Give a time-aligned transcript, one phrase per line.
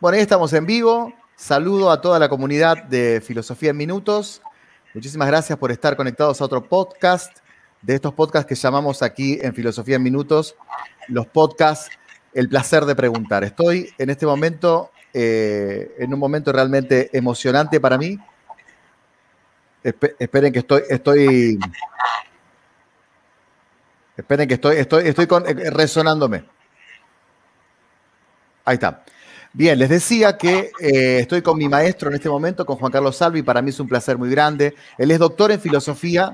[0.00, 1.12] Bueno, ahí estamos en vivo.
[1.36, 4.40] Saludo a toda la comunidad de Filosofía en Minutos.
[4.94, 7.40] Muchísimas gracias por estar conectados a otro podcast
[7.82, 10.56] de estos podcasts que llamamos aquí en Filosofía en Minutos,
[11.08, 11.90] los podcasts
[12.32, 13.44] El placer de preguntar.
[13.44, 18.18] Estoy en este momento, eh, en un momento realmente emocionante para mí.
[19.82, 21.58] esperen que estoy, estoy,
[24.16, 26.46] esperen que estoy, estoy, estoy eh, resonándome.
[28.64, 29.04] Ahí está.
[29.52, 33.16] Bien, les decía que eh, estoy con mi maestro en este momento, con Juan Carlos
[33.16, 33.42] Salvi.
[33.42, 34.76] Para mí es un placer muy grande.
[34.96, 36.32] Él es doctor en filosofía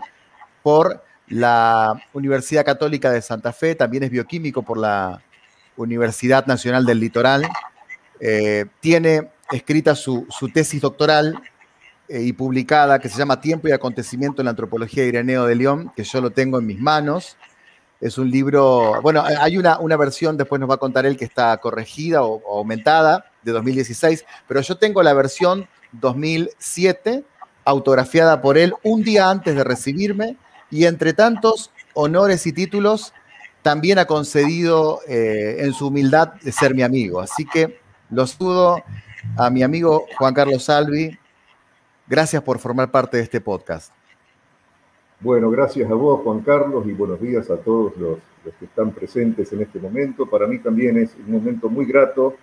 [0.62, 5.22] por la Universidad Católica de Santa Fe, también es bioquímico por la
[5.76, 7.48] Universidad Nacional del Litoral.
[8.20, 11.40] Eh, tiene escrita su, tesis doctoral
[12.08, 15.54] eh, y publicada que se llama Tiempo y Acontecimiento en la Antropología de Ireneo de
[15.54, 17.36] León, que yo lo tengo en mis manos.
[18.00, 21.24] Es un libro, bueno, hay una, una versión, después nos va a contar él, que
[21.24, 27.24] está corregida o, aumentada, de 2016, pero yo tengo la versión 2007,
[27.64, 30.36] autografiada por él un día antes de recibirme,
[30.70, 33.14] y entre tantos honores y títulos,
[33.62, 37.20] también ha concedido eh, en su humildad de ser mi amigo.
[37.20, 38.82] Así que lo saludo
[39.36, 41.18] a mi amigo Juan Carlos Salvi.
[42.06, 43.92] Gracias por formar parte de este podcast.
[45.20, 48.18] Bueno, gracias a vos, Juan Carlos, y buenos días a todos los,
[48.58, 50.26] que están presentes en este momento.
[50.26, 52.36] Para mí también es un momento muy grato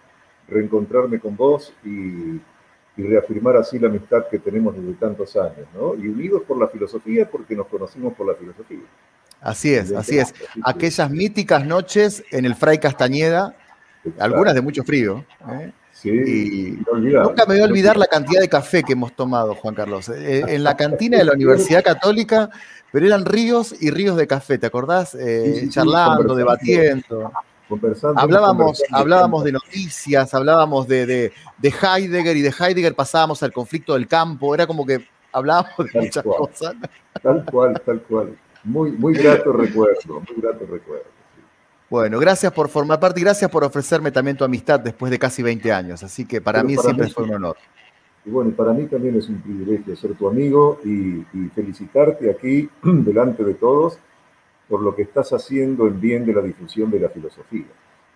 [0.48, 2.42] reencontrarme con vos y,
[2.96, 5.96] reafirmar así la amistad que tenemos desde tantos años, ¿no?
[5.96, 8.84] Y unidos por la filosofía, porque nos conocimos por la filosofía.
[9.42, 10.32] Así es, así es.
[10.64, 13.56] Aquellas míticas noches en el Fray Castañeda,
[14.20, 15.26] algunas de mucho frío.
[15.50, 15.72] ¿eh?
[16.10, 20.10] Y nunca me voy a olvidar la cantidad de café que hemos tomado, Juan Carlos.
[20.10, 22.50] Eh, en la cantina de la Universidad Católica,
[22.92, 25.16] pero eran ríos y ríos de café, ¿te acordás?
[25.16, 27.32] Eh, charlando, debatiendo.
[28.16, 34.54] Hablábamos, hablábamos de noticias, hablábamos de, Heidegger y de Heidegger pasábamos al conflicto del campo.
[34.54, 36.76] Era como que hablábamos de muchas cosas.
[37.22, 38.38] Tal cual, tal cual.
[38.64, 41.13] Muy, muy grato recuerdo, muy grato recuerdo.
[41.94, 45.44] Bueno, gracias por formar parte y gracias por ofrecerme también tu amistad después de casi
[45.44, 46.02] 20 años.
[46.02, 47.56] Así que para mí siempre fue un honor.
[48.26, 51.24] Y bueno, para mí también es un privilegio ser tu amigo y,
[51.54, 54.00] felicitarte aquí delante de todos
[54.68, 57.68] por lo que estás haciendo en bien de la difusión de la filosofía.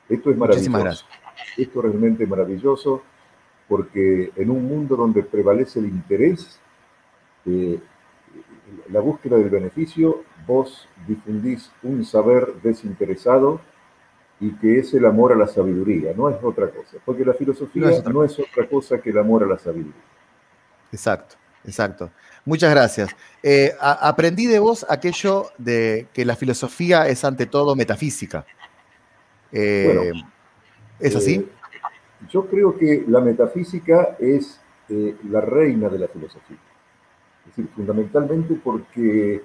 [0.10, 0.72] Esto es maravilloso.
[0.72, 1.06] Gracias.
[1.56, 3.04] Esto es realmente maravilloso
[3.68, 6.60] porque en un mundo donde prevalece el interés,
[7.46, 7.80] eh,
[8.90, 13.62] la búsqueda del beneficio, vos difundís un saber desinteresado
[14.40, 17.90] y que es el amor a la sabiduría, no es otra cosa, porque la filosofía
[18.12, 19.94] no es otra, cosa que el amor a la sabiduría.
[20.92, 21.36] Exacto,
[21.66, 22.12] exacto.
[22.46, 23.10] Muchas gracias.
[23.44, 28.46] Eh, aprendí de vos aquello de que la filosofía es ante todo metafísica.
[29.52, 30.12] Eh,
[31.00, 31.36] ¿Es así?
[31.36, 31.48] Eh,
[32.30, 36.58] yo creo que la metafísica es la reina de la filosofía.
[37.50, 39.42] Es decir, fundamentalmente porque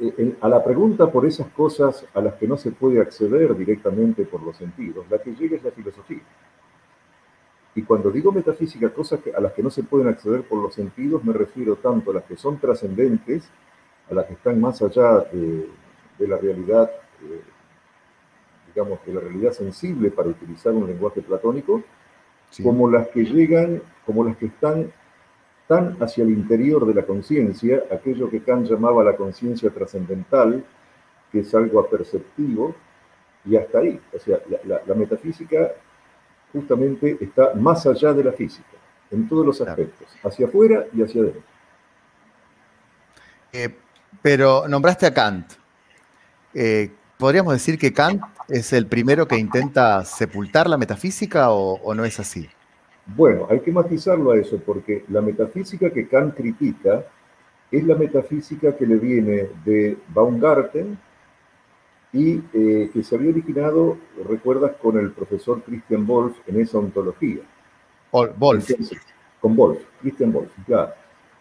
[0.00, 4.24] eh, a la pregunta por esas cosas a las que no se puede acceder directamente
[4.24, 6.22] por los sentidos, la que llega es la filosofía.
[7.76, 11.24] Y cuando digo metafísica, cosas a las que no se pueden acceder por los sentidos,
[11.24, 13.48] me refiero tanto a las que son trascendentes,
[14.10, 15.68] a las que están más allá de,
[16.18, 16.90] la realidad,
[17.22, 17.40] eh,
[18.68, 21.82] digamos, de la realidad sensible para utilizar un lenguaje platónico,
[22.62, 24.92] como las que llegan, como las que están
[25.66, 30.64] tan hacia el interior de la conciencia, aquello que Kant llamaba la conciencia trascendental,
[31.32, 32.74] que es algo aperceptivo,
[33.44, 34.00] y hasta ahí.
[34.12, 35.72] O sea, la, metafísica
[36.52, 38.76] justamente está más allá de la física,
[39.10, 41.42] en todos los aspectos, hacia afuera y hacia adentro.
[43.52, 43.74] Eh,
[44.20, 45.52] pero nombraste a Kant.
[46.52, 52.04] Eh, ¿Podríamos decir que Kant es el primero que intenta sepultar la metafísica o no
[52.04, 52.48] es así?
[53.06, 57.04] Bueno, hay que matizarlo a eso, porque la metafísica que Kant critica
[57.70, 60.96] es la metafísica que le viene de Baumgarten
[62.12, 67.42] y eh, que se había originado, recuerdas, con el profesor Christian Wolff en esa ontología.
[68.12, 68.70] Wolff.
[69.40, 70.92] con Wolff, Christian Wolff, claro.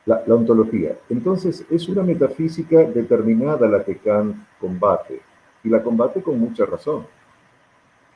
[0.05, 0.97] La, la, ontología.
[1.09, 5.21] Entonces, es una metafísica determinada la que Kant combate,
[5.63, 7.05] y la combate con mucha razón,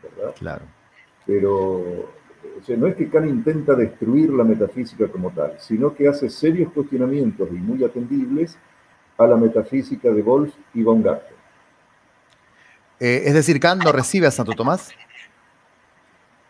[0.04, 0.36] ¿verdad?
[0.38, 0.66] Claro.
[1.26, 2.17] Pero
[2.78, 7.50] no es que Kant intenta destruir la metafísica como tal, sino que hace serios cuestionamientos
[7.52, 8.58] y muy atendibles
[9.18, 11.36] a la metafísica de Wolff y Baumgarten.
[13.00, 14.92] Eh, es decir, Kant no recibe a Santo Tomás.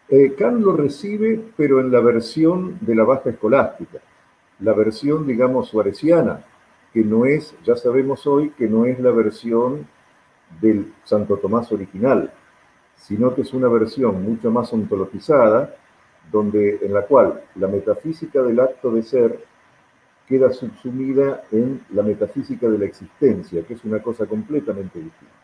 [0.10, 4.00] Eh, Kant lo recibe, pero en la versión de la baja escolástica,
[4.60, 6.46] la versión, digamos, suareciana,
[6.94, 9.88] que no es, ya sabemos hoy, que no es la versión
[10.62, 12.32] del Santo Tomás original,
[12.96, 15.76] sino que es una versión mucho más ontologizada,
[16.32, 19.40] donde, en la cual la metafísica del acto de ser
[20.28, 25.36] queda subsumida en la metafísica de la existencia, que es una cosa completamente distinta.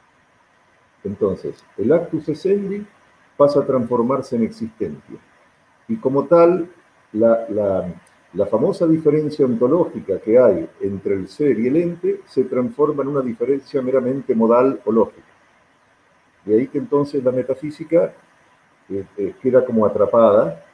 [1.03, 2.85] Entonces, el actus essendi
[3.37, 5.17] pasa a transformarse en existencia.
[5.87, 6.67] Y como tal,
[7.13, 13.09] la, famosa diferencia ontológica que hay entre el ser y el ente se transforma en
[13.09, 15.27] una diferencia meramente modal o lógica.
[16.45, 18.13] De ahí que entonces la metafísica
[18.89, 20.65] eh, eh, queda como atrapada,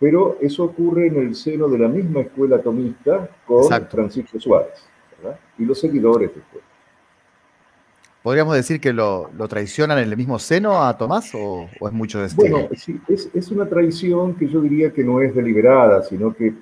[0.00, 4.82] pero eso ocurre en el seno de la misma escuela atomista con Francisco Suárez
[5.58, 6.64] y los seguidores después.
[8.22, 12.28] ¿Podríamos decir que lo, traicionan en el mismo seno a Tomás o, es mucho de
[12.34, 16.54] Bueno, sí, es, una traición que yo diría que no es deliberada, sino que,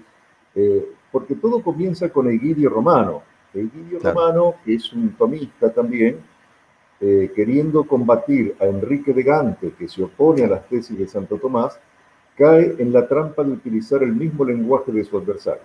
[0.55, 3.23] eh, porque todo comienza con Egidio Romano.
[3.55, 6.19] Egidio Romano, que es un tomista también,
[7.01, 11.39] eh, queriendo combatir a Enrique de Gante, que se opone a las tesis de Santo
[11.39, 11.79] Tomás,
[12.39, 15.63] cae en la trampa de utilizar el mismo lenguaje de su adversario.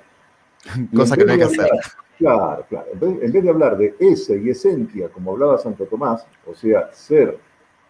[0.95, 1.69] Cosa que no hay que hacer.
[2.17, 2.87] Claro, claro.
[3.01, 7.37] en vez de hablar de ese y esencia, como hablaba Santo Tomás, o sea, ser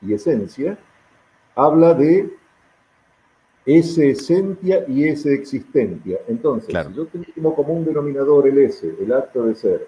[0.01, 0.77] y esencia,
[1.55, 2.33] habla de
[3.65, 6.19] ese esencia y ese existencia.
[6.27, 9.87] Entonces, si yo tengo como común denominador el ese, el acto de ser,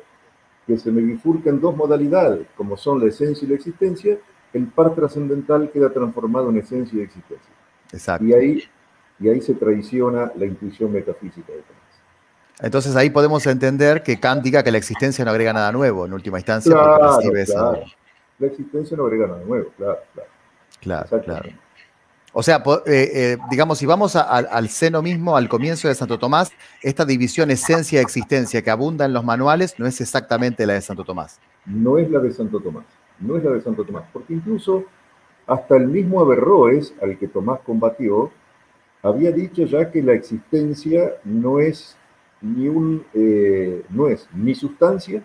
[0.65, 4.18] que se me bifurca en dos modalidades, como son la esencia y la existencia,
[4.53, 7.53] el par trascendental queda transformado en esencia y existencia.
[7.91, 8.25] Exacto.
[8.25, 8.63] Y ahí,
[9.19, 11.83] y ahí se traiciona la intuición metafísica de Tomás.
[12.62, 16.13] Entonces ahí podemos entender que Kant diga que la existencia no agrega nada nuevo en
[16.13, 16.71] última instancia.
[16.71, 17.83] Claro, claro.
[18.39, 20.29] La existencia no agrega nada nuevo, claro, claro.
[20.81, 21.50] Claro, claro.
[22.38, 26.51] O sea, eh, eh, digamos, si vamos al seno mismo, al comienzo de Santo Tomás,
[26.81, 31.39] esta división esencia-existencia que abunda en los manuales no es exactamente la de Santo Tomás.
[31.65, 32.83] No es la de Santo Tomás,
[33.21, 34.83] no es la de Santo Tomás, porque incluso
[35.47, 38.31] hasta el mismo Averroes, al que Tomás combatió,
[39.05, 41.95] había dicho ya que la existencia no es
[42.41, 45.23] ni un, eh, no es ni sustancia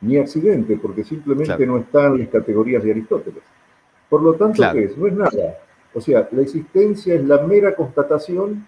[0.00, 3.42] ni accidente, porque simplemente no está en las categorías de Aristóteles.
[4.08, 4.96] Por lo tanto, ¿qué es?
[4.96, 5.58] No es nada.
[5.94, 8.66] O sea, la existencia es la mera constatación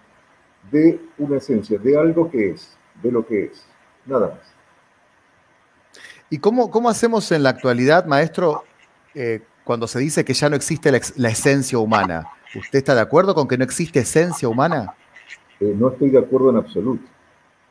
[0.71, 3.65] de una esencia, de algo que es, de lo que es,
[4.05, 4.57] nada más.
[6.29, 8.63] ¿Y cómo, cómo hacemos en la actualidad, maestro,
[9.13, 12.27] eh, cuando se dice que ya no existe la, esencia humana?
[12.55, 14.93] ¿Usted está de acuerdo con que no existe esencia humana?
[15.59, 17.05] Eh, no estoy de acuerdo en absoluto.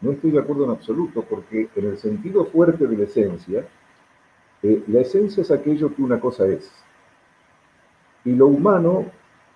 [0.00, 3.66] No estoy de acuerdo en absoluto, porque en el sentido fuerte de la esencia,
[4.62, 6.70] eh, la esencia es aquello que una cosa es.
[8.24, 9.06] Y lo humano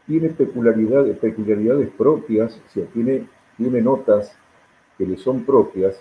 [0.06, 3.26] tiene peculiaridades, peculiaridades propias, o sea, tiene,
[3.58, 4.34] notas
[4.96, 6.00] que le son propias,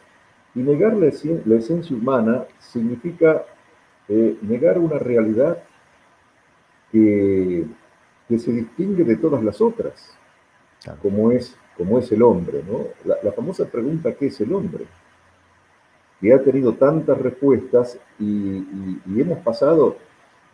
[0.56, 3.44] y negar la, esencia humana significa
[4.08, 5.62] eh, negar una realidad
[6.92, 7.66] que,
[8.30, 10.14] que, se distingue de todas las otras,
[11.02, 12.88] como es como es el hombre, ¿no?
[13.24, 14.86] La, famosa pregunta, ¿qué es el hombre?
[16.20, 18.66] Que ha tenido tantas respuestas y,
[19.18, 19.96] hemos pasado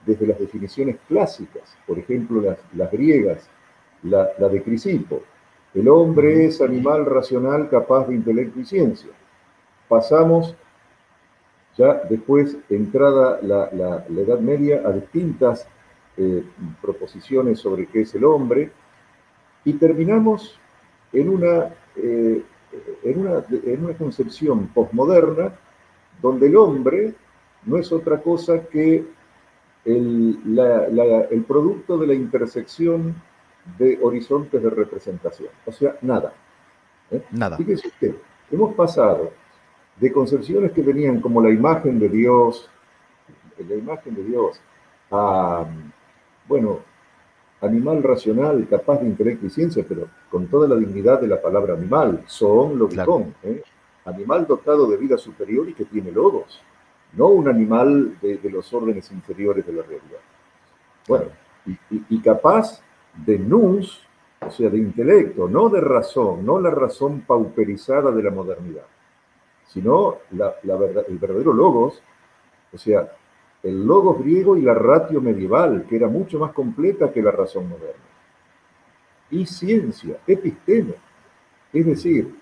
[0.06, 3.50] desde las definiciones clásicas, por ejemplo, las, griegas,
[4.04, 5.24] la, de Crisipo,
[5.74, 9.10] el hombre es animal racional capaz de intelecto y ciencia.
[9.90, 10.56] Pasamos
[11.76, 15.68] ya después, entrada la, Edad Media, a distintas
[16.18, 16.44] eh,
[16.82, 18.72] proposiciones sobre qué es el hombre,
[19.64, 20.60] y terminamos
[21.12, 22.44] en una, eh,
[23.04, 25.54] en una, en una concepción posmoderna
[26.22, 27.14] donde el hombre
[27.66, 29.06] no es otra cosa que
[29.84, 30.40] el,
[31.32, 33.16] el, producto de la intersección
[33.78, 35.50] de horizontes de representación.
[35.66, 36.34] O sea, nada.
[37.12, 37.24] ¿eh?
[37.32, 37.58] Nada.
[37.58, 38.16] Fíjese usted,
[38.52, 39.32] hemos pasado
[40.00, 42.70] de concepciones que venían como la imagen de Dios,
[43.58, 44.60] la imagen de Dios,
[45.12, 45.66] a,
[46.48, 46.80] bueno,
[47.62, 51.74] animal racional, capaz de intelecto y ciencia, pero con toda la dignidad de la palabra
[51.74, 53.28] animal, son lo claro.
[53.44, 53.64] ¿eh?
[54.06, 56.62] animal dotado de vida superior y que tiene logos,
[57.14, 60.20] no un animal de, los órdenes inferiores de la realidad.
[61.08, 61.26] Bueno,
[62.10, 62.82] y, capaz
[63.26, 64.06] de nous,
[64.42, 68.86] o sea, de intelecto, no de razón, no la razón pauperizada de la modernidad,
[69.68, 70.56] sino la,
[71.08, 72.02] el verdadero logos,
[72.72, 73.12] o sea,
[73.66, 77.68] el logos griego y la ratio medieval, que era mucho más completa que la razón
[77.68, 78.04] moderna.
[79.32, 80.94] Y ciencia, epistema,
[81.74, 82.36] es decir,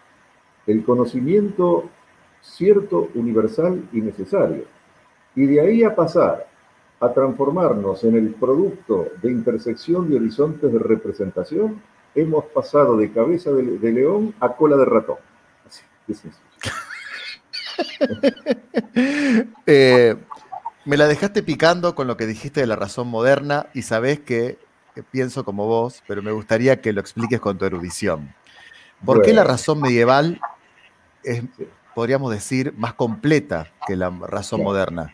[0.68, 1.90] el conocimiento
[2.42, 4.66] cierto, universal y necesario.
[5.34, 6.46] Y de ahí a pasar
[7.00, 11.82] a transformarnos en el producto de intersección de horizontes de representación,
[12.14, 15.18] hemos pasado de cabeza de, león a cola de ratón.
[16.08, 16.22] Es
[19.66, 20.16] eh,
[20.86, 24.58] me la dejaste picando con lo que dijiste de la razón moderna y sabés que
[25.12, 28.34] pienso como vos, pero me gustaría que lo expliques con tu erudición.
[29.06, 30.40] ¿Por qué la razón medieval
[31.24, 31.44] es,
[31.94, 35.14] podríamos decir, más completa que la razón moderna?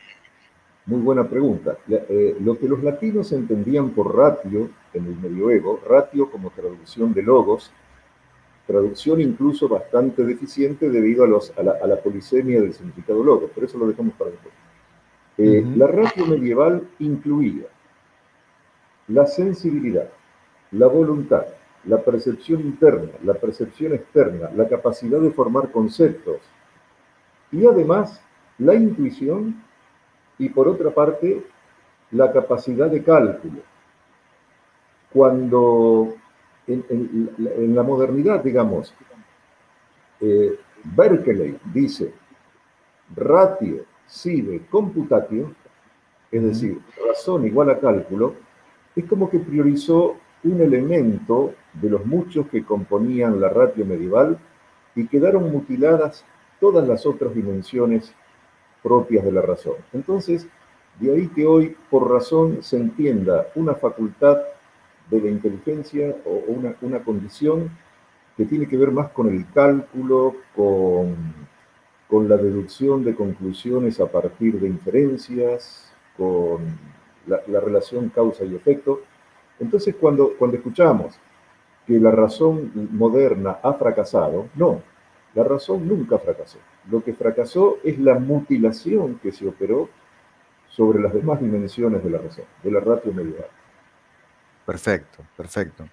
[0.85, 1.77] Muy buena pregunta.
[1.89, 7.23] Eh, lo que los latinos entendían por ratio en el medioevo, ratio como traducción de
[7.23, 7.71] logos,
[8.65, 13.77] traducción incluso bastante deficiente debido a, los, a, la, polisemia del significado logos, pero eso
[13.77, 14.53] lo dejamos para después.
[15.41, 17.63] Eh, la ratio medieval incluía
[19.08, 20.10] la sensibilidad,
[20.72, 21.46] la voluntad,
[21.86, 26.41] la percepción interna, la percepción externa, la capacidad de formar conceptos
[27.53, 28.22] y además
[28.58, 29.63] la intuición
[30.38, 31.41] y por otra parte
[32.12, 33.62] la capacidad de cálculo.
[35.13, 36.15] Cuando
[36.67, 38.93] en, la modernidad, digamos,
[40.19, 42.13] eh, Berkeley dice
[43.15, 45.53] ratio sive computatio,
[46.31, 48.33] es decir, razón igual a cálculo,
[48.95, 54.37] es como que priorizó un elemento de los muchos que componían la ratio medieval
[54.95, 56.25] y quedaron mutiladas
[56.59, 58.13] todas las otras dimensiones
[58.81, 59.75] propias de la razón.
[59.93, 60.47] Entonces,
[60.99, 64.39] de ahí que hoy por razón se entienda una facultad
[65.09, 67.69] de la inteligencia o una, una condición
[68.35, 71.15] que tiene que ver más con el cálculo, con,
[72.09, 76.65] con la deducción de conclusiones a partir de inferencias, con
[77.27, 79.01] la, la, relación causa y efecto.
[79.59, 81.15] Entonces, cuando, cuando escuchamos
[81.85, 84.81] que la razón moderna ha fracasado, no,
[85.35, 86.57] la razón nunca fracasó.
[86.89, 89.89] Lo que fracasó es la mutilación que se operó
[90.67, 93.47] sobre las demás dimensiones de la razón, de la ratio medieval.
[94.65, 95.87] Perfecto, perfecto.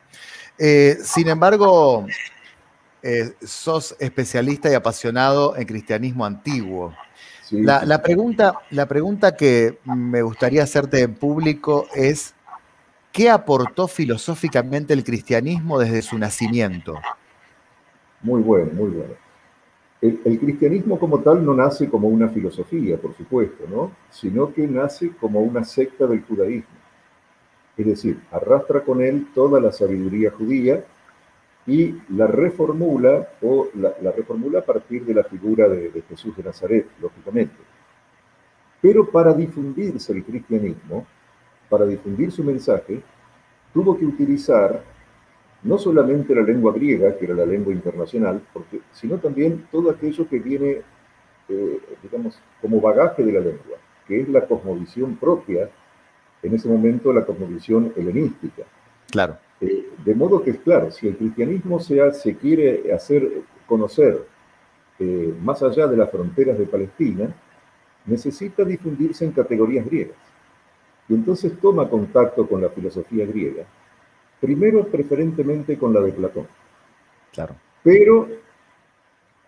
[0.59, 2.07] Eh, sin embargo,
[3.09, 6.93] eh, sos especialista y apasionado en cristianismo antiguo.
[7.53, 12.35] La, pregunta, la pregunta que me gustaría hacerte en público es,
[13.13, 16.97] ¿qué aportó filosóficamente el cristianismo desde su nacimiento?
[18.23, 19.15] Muy bueno, muy bueno.
[20.01, 23.93] El, cristianismo como tal no nace como una filosofía, por supuesto, ¿no?
[24.11, 26.75] sino que nace como una secta del judaísmo.
[27.77, 30.85] Es decir, arrastra con él toda la sabiduría judía
[31.67, 36.45] y la reformula o la, reformula a partir de la figura de, de, Jesús de
[36.45, 37.57] Nazaret, lógicamente.
[38.81, 41.07] Pero para difundirse el cristianismo,
[41.69, 43.03] para difundir su mensaje,
[43.75, 44.83] tuvo que utilizar
[45.63, 50.29] no solamente la lengua griega, que era la lengua internacional, porque, sino también todo aquello
[50.29, 50.83] que viene,
[51.49, 55.69] eh, digamos, como bagaje de la lengua, que es la cosmovisión propia,
[56.43, 58.63] en ese momento la cosmovisión helenística.
[59.11, 59.39] Claro.
[59.61, 64.25] Eh, de modo que, claro, si el cristianismo se, se quiere hacer conocer
[64.99, 67.35] eh, más allá de las fronteras de Palestina,
[68.07, 70.17] necesita difundirse en categorías griegas.
[71.09, 73.65] Y entonces toma contacto con la filosofía griega
[74.41, 76.47] Primero, preferentemente con la de Platón.
[77.33, 77.55] Claro.
[77.83, 78.29] Pero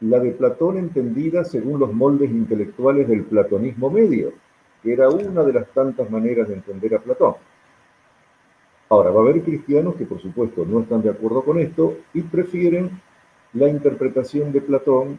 [0.01, 4.33] la de Platón entendida según los moldes intelectuales del platonismo medio,
[4.83, 7.35] que era una de las tantas maneras de entender a Platón.
[8.91, 12.23] Ahora, va a haber cristianos que por supuesto no están de acuerdo con esto y
[12.23, 13.01] prefieren
[13.53, 15.19] la interpretación de Platón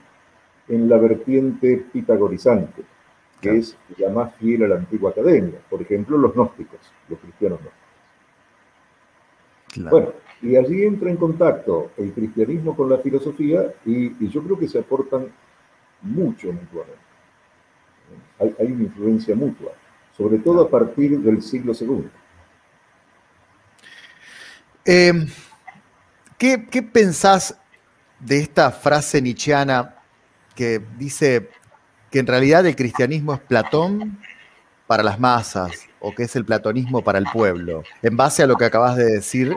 [0.68, 2.84] en la vertiente pitagorizante,
[3.42, 7.60] que es la más fiel a la antigua academia, por ejemplo, los gnósticos, los cristianos
[7.60, 7.90] gnósticos.
[9.92, 14.68] Bueno, y allí entra en contacto el cristianismo con la filosofía y, yo creo que
[14.68, 15.28] se aportan
[16.02, 16.98] mucho mutuamente.
[18.40, 19.72] Hay, una influencia mutua,
[20.16, 22.06] sobre todo a partir del siglo II.
[24.86, 25.28] Em,
[26.38, 27.58] ¿qué, ¿Qué pensás
[28.20, 29.96] de esta frase nietzscheana
[30.56, 31.50] que dice
[32.12, 34.20] que en realidad el cristianismo es Platón
[34.88, 37.84] para las masas o que es el platonismo para el pueblo.
[38.02, 39.56] En base a lo que acabas de decir,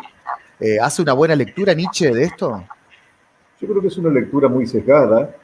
[0.61, 2.65] eh, ¿hace una buena lectura Nietzsche de esto?
[3.61, 5.35] Yo creo que es una lectura muy sesgada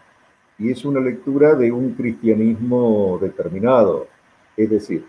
[0.59, 4.09] y es una lectura de un cristianismo determinado.
[4.57, 5.07] Es decir,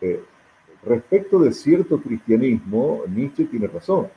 [0.00, 0.22] eh,
[0.88, 4.08] respecto de cierto cristianismo, Nietzsche tiene razón.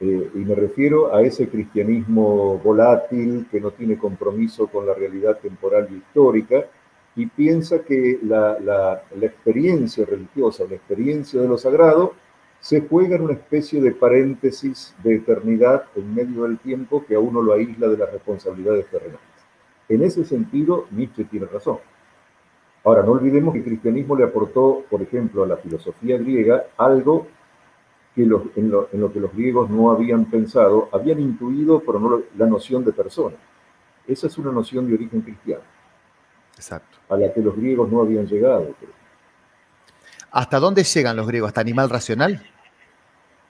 [0.00, 5.38] Eh, y me refiero a ese cristianismo volátil que no tiene compromiso con la realidad
[5.38, 6.64] temporal y histórica,
[7.16, 12.14] y piensa que la, experiencia religiosa, la experiencia de lo sagrado,
[12.60, 17.20] se juega en una especie de paréntesis de eternidad en medio del tiempo que a
[17.20, 19.20] uno lo aísla de las responsabilidades terrenales.
[19.88, 21.78] En ese sentido, Nietzsche tiene razón.
[22.84, 27.26] Ahora, no olvidemos que el cristianismo le aportó, por ejemplo, a la filosofía griega algo
[28.14, 28.30] que en,
[28.70, 33.36] lo, que los griegos no habían pensado, habían intuido, pero no la noción de persona.
[34.06, 35.62] Esa es una noción de origen cristiano.
[36.56, 36.98] Exacto.
[37.08, 38.74] A la que los griegos no habían llegado.
[40.30, 41.48] ¿Hasta dónde llegan los griegos?
[41.48, 42.42] ¿Hasta animal racional?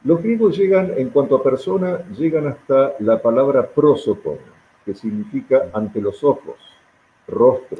[0.03, 4.39] Los griegos llegan, en cuanto a persona, llegan hasta la palabra prosopon,
[4.85, 6.57] que significa ante los ojos,
[7.29, 7.79] rostro.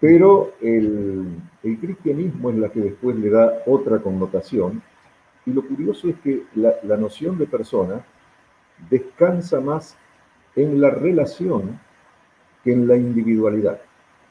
[0.00, 1.26] Pero el,
[1.80, 4.82] cristianismo es la que después le da otra connotación.
[5.44, 8.04] Y lo curioso es que la, noción de persona
[8.90, 9.96] descansa más
[10.54, 11.80] en la relación
[12.62, 13.80] que en la individualidad.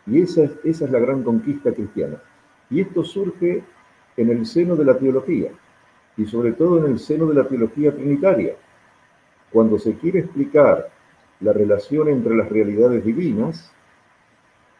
[0.06, 2.22] Y esa es, esa es la gran conquista cristiana.
[2.70, 3.64] Y esto surge
[4.16, 5.52] en el seno de la teología
[6.16, 8.56] y sobre todo en el seno de la teología trinitaria.
[9.52, 10.90] Cuando se quiere explicar
[11.42, 13.72] la relación entre las realidades divinas,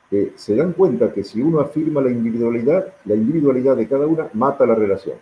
[0.10, 4.30] eh, se dan cuenta que si uno afirma la individualidad, la individualidad de cada una
[4.34, 5.18] mata la relación.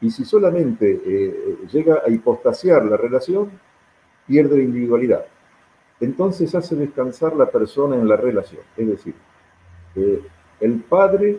[0.00, 3.50] Y si solamente eh, llega a hipostasiar la relación,
[4.26, 5.24] pierde la individualidad.
[6.00, 8.62] Entonces hace descansar la persona en la relación.
[8.76, 9.14] Es decir,
[9.94, 10.20] eh,
[10.58, 11.38] el padre,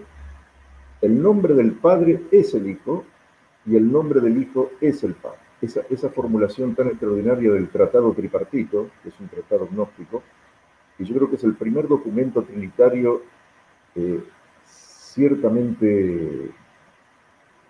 [1.01, 3.03] el nombre del padre es el hijo
[3.65, 5.39] y el nombre del hijo es el padre.
[5.61, 10.23] Esa formulación tan extraordinaria del tratado tripartito, que es un tratado gnóstico,
[10.99, 13.23] y yo creo que es el primer documento trinitario
[13.95, 14.23] eh,
[14.65, 16.51] ciertamente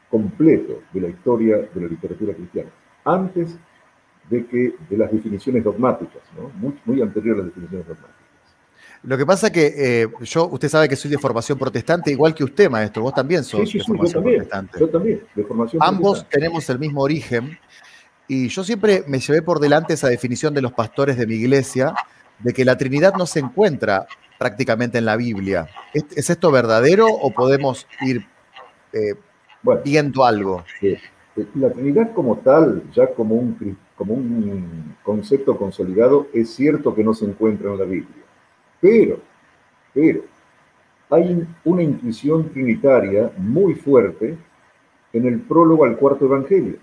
[0.10, 2.70] completo de la historia de la literatura cristiana,
[3.04, 3.58] antes
[4.30, 6.22] de que de las definiciones dogmáticas,
[6.56, 8.24] muy, muy anterior a las definiciones dogmáticas.
[9.04, 12.44] Lo que pasa que eh, yo, usted sabe que soy de formación protestante, igual que
[12.46, 14.80] usted, maestro, vos también sos de formación protestante.
[14.80, 17.58] Yo también, de formación Ambos tenemos el mismo origen
[18.28, 21.94] y yo siempre me llevé por delante esa definición de los pastores de mi iglesia,
[22.44, 24.06] de que la Trinidad no se encuentra
[24.38, 25.68] prácticamente en la Biblia.
[25.94, 28.26] ¿Es, esto verdadero o podemos ir
[28.92, 29.16] eh,
[29.84, 30.64] viendo algo?
[31.56, 37.14] La Trinidad como tal, ya como un, como un concepto consolidado, es cierto que no
[37.14, 38.24] se encuentra en la Biblia.
[38.82, 39.20] Pero,
[39.94, 40.22] pero,
[41.10, 44.38] hay una intuición trinitaria muy fuerte
[45.14, 46.78] en el prólogo al cuarto evangelio.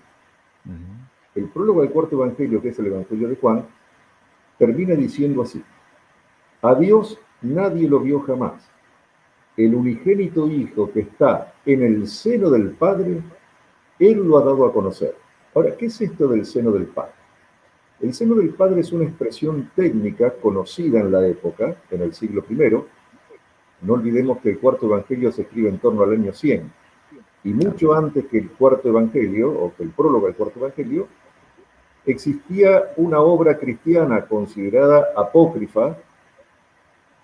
[1.35, 3.65] El prólogo al cuarto evangelio, que es el evangelio de Juan,
[4.61, 5.63] termina diciendo así,
[6.61, 8.69] a Dios nadie lo vio jamás.
[9.57, 13.23] El unigénito Hijo que está en el seno del Padre,
[13.97, 15.15] Él lo ha dado a conocer.
[15.55, 17.13] Ahora, ¿qué es esto del seno del Padre?
[18.01, 22.45] El seno del Padre es una expresión técnica conocida en la época, en el siglo
[22.47, 22.83] I.
[23.81, 26.71] No olvidemos que el cuarto evangelio se escribe en torno al año 100.
[27.45, 31.07] Y mucho antes que el cuarto evangelio, o que el prólogo del cuarto evangelio,
[32.05, 35.97] existía una obra cristiana considerada apócrifa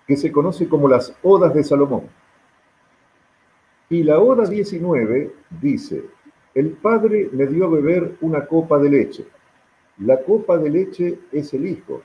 [0.06, 2.04] que se conoce como las Odas de Salomón.
[3.90, 6.04] Y la Oda 19 dice,
[6.54, 9.26] el Padre me dio a beber una copa de leche.
[9.98, 12.02] La copa de leche es el Hijo.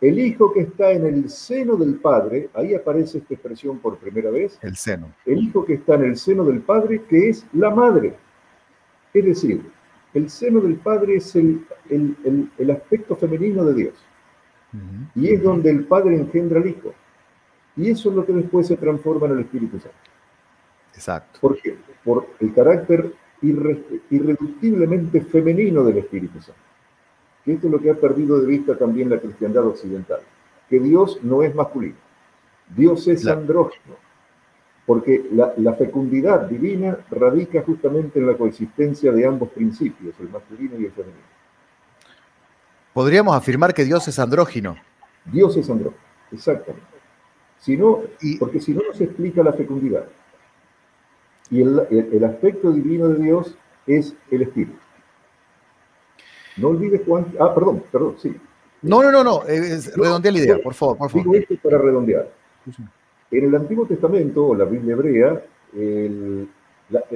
[0.00, 4.30] El Hijo que está en el seno del Padre, ahí aparece esta expresión por primera
[4.30, 4.58] vez.
[4.62, 5.12] El seno.
[5.24, 8.14] El Hijo que está en el seno del Padre, que es la Madre.
[9.14, 9.62] Es decir,
[10.14, 11.64] el seno del Padre es el,
[12.70, 13.94] aspecto femenino de Dios.
[15.14, 16.94] Y es donde el Padre engendra al Hijo.
[17.76, 19.96] Y eso es lo que después se transforma en el Espíritu Santo.
[20.94, 21.38] Exacto.
[21.40, 21.76] ¿Por qué?
[22.04, 23.12] Por el carácter
[24.10, 26.60] irreductiblemente femenino del Espíritu Santo.
[27.44, 30.20] Que esto es lo que ha perdido de vista también la cristiandad occidental.
[30.68, 31.96] Que Dios no es masculino.
[32.74, 33.96] Dios es andrógeno
[34.92, 40.84] porque la, fecundidad divina radica justamente en la coexistencia de ambos principios, el masculino y
[40.84, 41.24] el femenino.
[42.92, 44.76] Podríamos afirmar que Dios es andrógino.
[45.24, 46.86] Dios es andrógino, exactamente.
[47.58, 47.78] Si
[48.38, 50.04] porque si no, no se explica la fecundidad.
[51.48, 54.76] Y el, aspecto divino de Dios es el espíritu.
[56.58, 57.32] No olvides Juan.
[57.40, 58.36] Ah, perdón, perdón, sí.
[58.82, 59.40] No, no, no, no.
[59.42, 61.24] redondea la idea, por favor, por favor.
[61.24, 62.30] Digo esto para redondear.
[63.32, 65.42] En el Antiguo Testamento, o la Biblia hebrea,
[65.74, 66.48] el,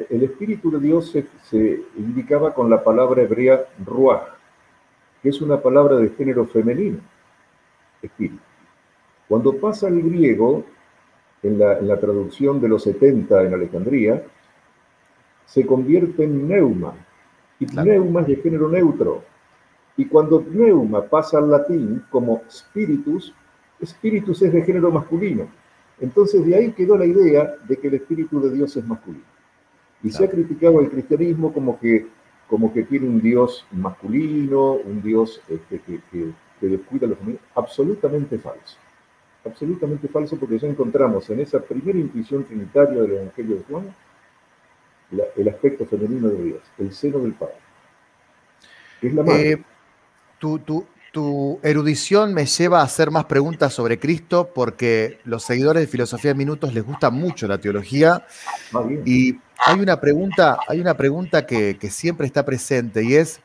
[0.09, 4.29] Espíritu de Dios se, indicaba con la palabra hebrea ruach,
[5.22, 7.00] que es una palabra de género femenino,
[8.00, 8.40] espíritu.
[9.29, 10.64] Cuando pasa al griego,
[11.42, 14.24] en la, traducción de los 70 en Alejandría,
[15.44, 16.94] se convierte en neuma,
[17.61, 19.22] y neuma es de género neutro.
[19.98, 23.35] Y cuando neuma pasa al latín como spiritus,
[23.85, 25.46] spiritus es de género masculino.
[26.01, 29.25] Entonces de ahí quedó la idea de que el Espíritu de Dios es masculino.
[30.03, 32.07] Y se ha criticado al cristianismo como que,
[32.49, 37.47] como que tiene un Dios masculino, un Dios este, que, descuida a los femeninos.
[37.55, 38.77] Absolutamente falso.
[39.45, 43.95] Absolutamente falso porque ya encontramos en esa primera intuición trinitaria del Evangelio de Juan
[45.37, 47.55] el aspecto femenino de Dios, el seno del Padre.
[49.01, 49.53] Es la madre.
[49.53, 49.63] Eh,
[51.16, 56.33] tu erudición me lleva a hacer más preguntas sobre Cristo porque los seguidores de Filosofía
[56.33, 58.26] de Minutos les gusta mucho la teología.
[59.07, 63.40] Y hay una pregunta, hay una pregunta que, siempre está presente y es,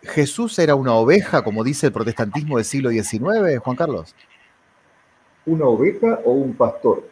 [0.00, 4.16] ¿Jesús era una oveja, como dice el protestantismo del siglo XIX, Juan Carlos?
[5.44, 7.06] ¿Una oveja o un pastor?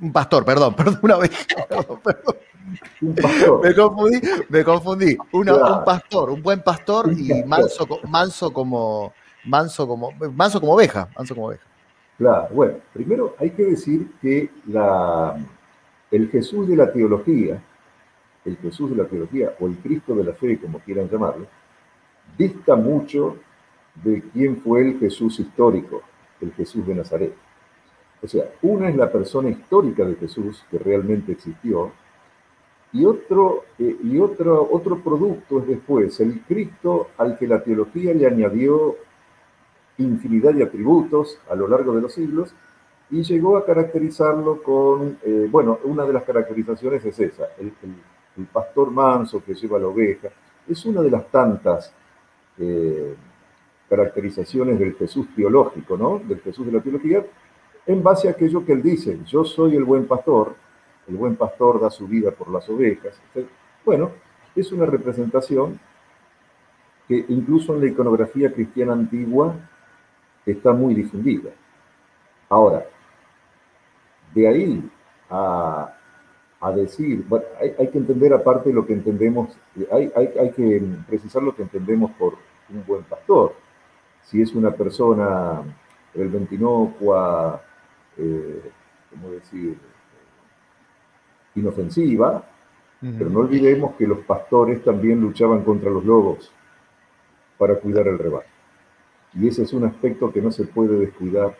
[0.00, 1.46] Un pastor, perdón, perdón, una oveja,
[3.00, 3.60] Un pastor.
[3.62, 5.16] Me confundí, me confundí.
[5.30, 5.46] Un
[5.84, 9.12] pastor, un buen pastor y manso, manso como
[9.48, 11.64] manso como manso como oveja, manso como oveja.
[12.18, 14.50] Claro, bueno, primero hay que decir que
[16.10, 17.62] el Jesús de la teología,
[18.44, 21.46] el Jesús de la teología o el Cristo de la fe, como quieran llamarlo,
[22.36, 23.36] dista mucho
[23.94, 26.02] de quién fue el Jesús histórico,
[26.40, 27.34] el Jesús de Nazaret.
[28.22, 31.92] O sea, una es la persona histórica de Jesús que realmente existió,
[32.92, 38.14] y otro, eh, y otro, otro producto es después el Cristo al que la teología
[38.14, 38.96] le añadió
[39.98, 42.54] infinidad de atributos a lo largo de los siglos
[43.10, 47.72] y llegó a caracterizarlo con, eh, bueno, una de las caracterizaciones es esa, el,
[48.52, 50.28] pastor manso que lleva la oveja,
[50.68, 51.92] es una de las tantas
[52.56, 53.16] eh,
[53.88, 56.20] caracterizaciones del Jesús teológico, ¿no?
[56.20, 57.24] Del Jesús de la teología,
[57.84, 60.54] en base a aquello que él dice, yo soy el buen pastor,
[61.08, 63.20] el buen pastor da su vida por las ovejas.
[63.84, 64.12] Bueno,
[64.54, 65.80] es una representación
[67.08, 69.56] que incluso en la iconografía cristiana antigua
[70.52, 71.50] está muy difundida.
[72.48, 72.86] Ahora,
[74.34, 74.90] de ahí
[75.30, 75.94] a,
[76.74, 79.56] decir, bueno, hay, que entender aparte lo que entendemos,
[79.90, 82.34] hay, hay, que precisar lo que entendemos por
[82.70, 83.54] un buen pastor.
[84.24, 85.62] Si es una persona
[86.14, 87.62] el ventinocua,
[88.16, 88.70] eh,
[89.10, 89.78] ¿cómo decir?
[91.54, 92.44] inofensiva,
[93.00, 96.52] pero no olvidemos que los pastores también luchaban contra los lobos
[97.56, 98.57] para cuidar el rebaño.
[99.34, 101.56] Y ese es un aspecto que no se puede descuidar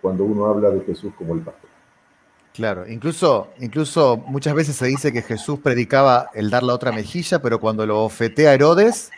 [0.00, 1.70] cuando uno habla de Jesús como el pastor.
[2.54, 7.42] Claro, incluso, incluso muchas veces se dice que Jesús predicaba el dar la otra mejilla,
[7.42, 9.10] pero cuando lo ofetea a Herodes,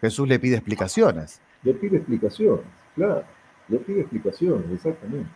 [0.00, 1.40] Jesús le pide explicaciones.
[1.62, 3.24] Le pide explicaciones, claro,
[3.68, 5.30] le pide explicaciones, exactamente.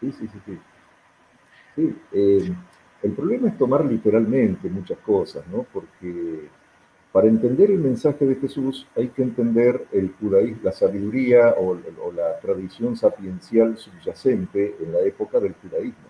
[0.00, 0.58] Sí, sí, sí, sí.
[1.76, 2.52] sí eh,
[3.02, 5.64] el problema es tomar literalmente muchas cosas, ¿no?
[5.72, 6.48] Porque
[7.12, 11.74] para entender el mensaje de Jesús hay que entender el judaísmo, la sabiduría o,
[12.14, 16.08] la tradición sapiencial subyacente en la época del judaísmo,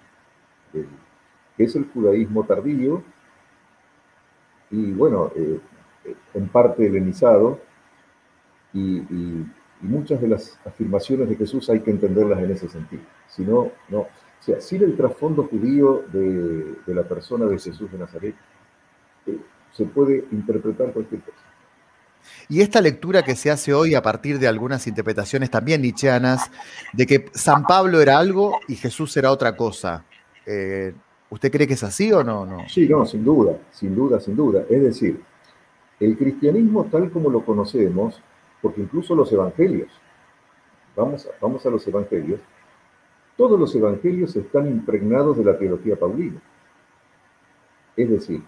[0.72, 3.02] que es el judaísmo tardío
[4.70, 5.58] y bueno, eh,
[6.34, 7.58] en parte helenizado,
[8.72, 9.02] y,
[9.82, 13.02] muchas de las afirmaciones de Jesús hay que entenderlas en ese sentido.
[13.26, 14.00] Si no, no.
[14.00, 14.08] O
[14.42, 18.34] sea, sin el trasfondo judío de, la persona de Jesús de Nazaret,
[19.72, 21.38] se puede interpretar cualquier cosa.
[22.48, 26.50] Y esta lectura que se hace hoy a partir de algunas interpretaciones también nietzscheanas,
[26.92, 30.04] de que San Pablo era algo y Jesús era otra cosa,
[30.46, 30.92] eh,
[31.30, 32.68] ¿usted cree que es así o no, no?
[32.68, 34.64] Sí, no, sin duda, sin duda, sin duda.
[34.68, 35.22] Es decir,
[36.00, 38.20] el cristianismo tal como lo conocemos,
[38.61, 39.90] porque incluso los evangelios,
[40.96, 42.40] vamos vamos a los evangelios,
[43.37, 46.42] todos los evangelios están impregnados de la teología paulina.
[47.96, 48.42] Es decir,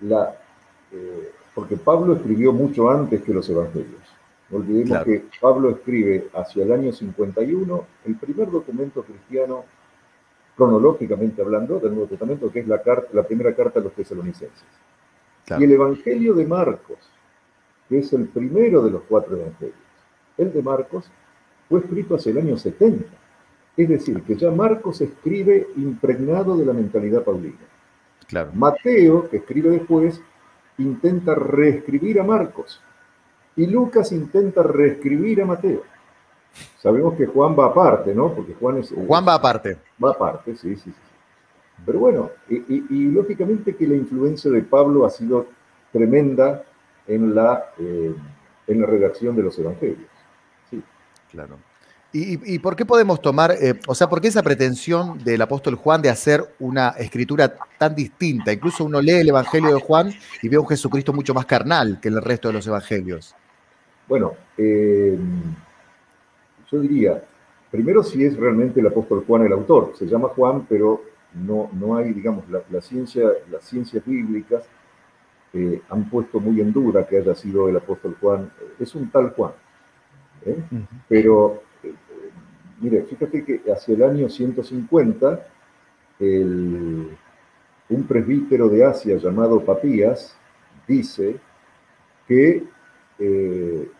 [0.00, 0.36] la,
[0.92, 4.02] eh, porque Pablo escribió mucho antes que los evangelios.
[4.50, 9.64] No olvidemos que Pablo escribe hacia el año 51 el primer documento cristiano,
[10.56, 14.64] cronológicamente hablando, del Nuevo Testamento, que es la, carta, la primera carta a los tesalonicenses.
[15.58, 16.98] Y el Evangelio de Marcos,
[17.88, 19.74] que es el primero de los cuatro evangelios,
[20.36, 21.10] el de Marcos,
[21.68, 23.04] fue escrito hacia el año 70.
[23.76, 27.58] Es decir, que ya Marcos escribe impregnado de la mentalidad paulina.
[28.26, 28.50] Claro.
[28.54, 30.20] Mateo, que escribe después,
[30.78, 32.80] intenta reescribir a Marcos.
[33.56, 35.82] Y Lucas intenta reescribir a Mateo.
[36.78, 38.34] Sabemos que Juan va aparte, ¿no?
[38.34, 38.92] Porque Juan es...
[39.06, 39.78] Juan va aparte.
[40.02, 40.94] Va aparte, sí, sí, sí.
[41.84, 45.46] Pero bueno, y, lógicamente que la influencia de Pablo ha sido
[45.92, 46.64] tremenda
[47.06, 48.14] en la, eh,
[48.66, 50.08] en la redacción de los evangelios.
[50.70, 50.82] Sí.
[51.30, 51.58] Claro.
[52.12, 56.00] ¿Y, por qué podemos tomar, eh, o sea, por qué esa pretensión del apóstol Juan
[56.00, 58.52] de hacer una escritura tan distinta?
[58.52, 62.08] Incluso uno lee el Evangelio de Juan y ve un Jesucristo mucho más carnal que
[62.08, 63.34] el resto de los evangelios.
[64.08, 65.18] Bueno, eh,
[66.70, 67.22] yo diría,
[67.70, 69.92] primero si es realmente el apóstol Juan el autor.
[69.98, 71.02] Se llama Juan, pero
[71.34, 74.64] no, no hay, digamos, la, ciencia, las ciencias bíblicas
[75.52, 78.50] eh, han puesto muy en duda que haya sido el apóstol Juan.
[78.78, 79.52] Es un tal Juan.
[81.08, 81.65] Pero
[82.80, 85.46] mire, fíjate que hacia el año 150,
[87.88, 90.36] un presbítero de Asia llamado Papías
[90.86, 91.36] dice
[92.26, 92.64] que,
[93.18, 93.90] eh,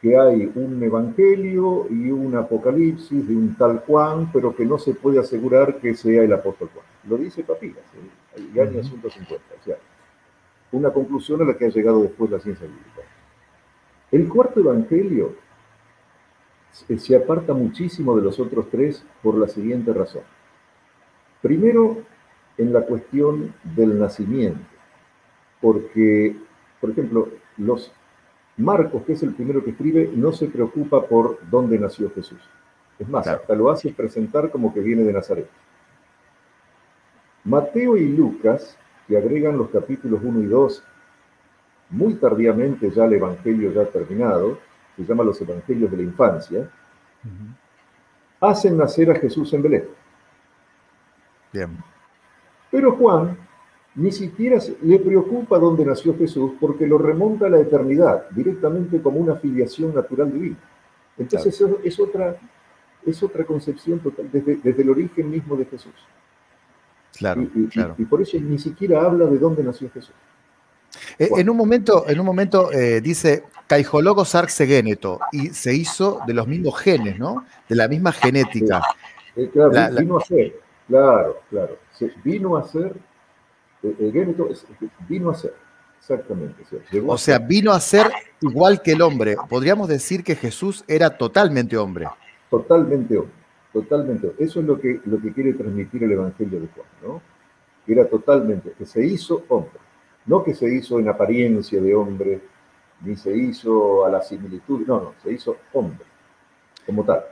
[0.00, 4.94] que hay un evangelio y un apocalipsis de un tal Juan, pero que no se
[4.94, 6.86] puede asegurar que sea el apóstol Juan.
[7.08, 8.42] Lo dice Papilas, ¿eh?
[8.52, 9.34] el año 150.
[9.60, 9.76] O sea,
[10.72, 13.02] una conclusión a la que ha llegado después la ciencia bíblica.
[14.10, 15.34] El cuarto evangelio
[16.72, 20.22] se aparta muchísimo de los otros tres por la siguiente razón.
[21.40, 21.98] Primero,
[22.56, 24.60] en la cuestión del nacimiento,
[25.60, 26.36] porque,
[26.80, 27.92] por ejemplo, los
[28.56, 32.40] Marcos, que es el primero que escribe, no se preocupa por dónde nació Jesús.
[32.98, 35.48] Es más, hasta lo hace presentar como que viene de Nazaret.
[37.44, 38.76] Mateo y Lucas,
[39.08, 40.84] que agregan los capítulos 1 y 2,
[41.90, 44.58] muy tardíamente ya el Evangelio ya terminado,
[45.02, 46.70] se llama los Evangelios de la Infancia,
[48.40, 49.84] hacen nacer a Jesús en Belén.
[51.52, 51.76] Bien.
[52.70, 53.36] Pero Juan
[53.94, 59.18] ni siquiera le preocupa dónde nació Jesús porque lo remonta a la eternidad, directamente como
[59.18, 60.56] una filiación natural divina.
[61.18, 62.36] Entonces es, otra,
[63.04, 65.92] es otra concepción total, desde, el origen mismo de Jesús.
[67.14, 67.94] Claro y, claro.
[67.98, 70.14] y, por eso ni siquiera habla de dónde nació Jesús.
[71.18, 76.34] Eh, en un momento, en un momento eh, dice Caijologo Sarxegeneto y se hizo de
[76.34, 77.46] los mismos genes, ¿no?
[77.66, 78.82] De la misma genética.
[79.34, 81.78] Eh, claro, vino a ser, claro, claro.
[82.22, 82.94] vino a ser
[83.82, 84.12] el
[85.08, 85.54] vino a ser,
[85.98, 86.62] exactamente.
[87.06, 88.08] O sea, vino a ser
[88.42, 89.36] igual que el hombre.
[89.48, 92.08] Podríamos decir que Jesús era totalmente hombre.
[92.50, 93.32] Totalmente hombre,
[93.72, 94.34] totalmente.
[94.38, 97.22] Eso es lo que, lo que quiere transmitir el Evangelio de Juan, ¿no?
[97.86, 99.80] Que era totalmente, que se hizo hombre.
[100.26, 102.51] No que se hizo en apariencia de hombre,
[103.04, 106.04] ni se hizo a la similitud, no, no, se hizo hombre,
[106.86, 107.24] como tal.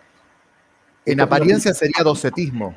[1.04, 2.76] En apariencia sería docetismo.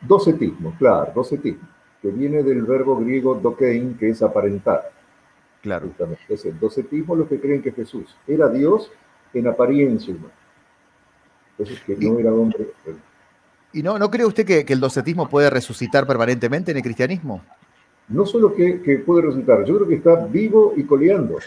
[0.00, 1.68] Docetismo, claro, docetismo
[2.06, 4.92] que viene del verbo griego dokein, que es aparentar.
[5.62, 5.90] Claro.
[6.28, 8.92] Es el docetismo los que creen que Jesús era Dios
[9.34, 10.32] en apariencia humana.
[11.58, 12.68] Entonces, que no era hombre.
[13.72, 17.42] ¿Y no, no cree usted que, el docetismo puede resucitar permanentemente en el cristianismo?
[18.08, 21.38] No solo que, puede resucitar, yo creo que está vivo y coleando.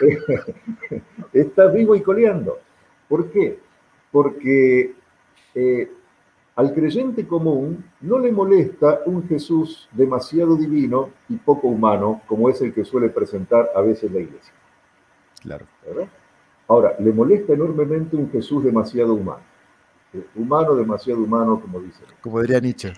[1.32, 2.58] está vivo y coleando.
[3.08, 3.58] ¿Por qué?
[4.12, 4.94] Porque
[5.54, 5.90] eh,
[6.54, 12.60] al creyente común no le molesta un Jesús demasiado divino y poco humano, como es
[12.62, 14.52] el que suele presentar a veces la iglesia.
[15.42, 15.66] Claro.
[16.68, 19.42] Ahora, le molesta enormemente un Jesús demasiado humano.
[20.12, 22.02] Eh, humano, demasiado humano, como dice.
[22.20, 22.92] Como diría Nietzsche.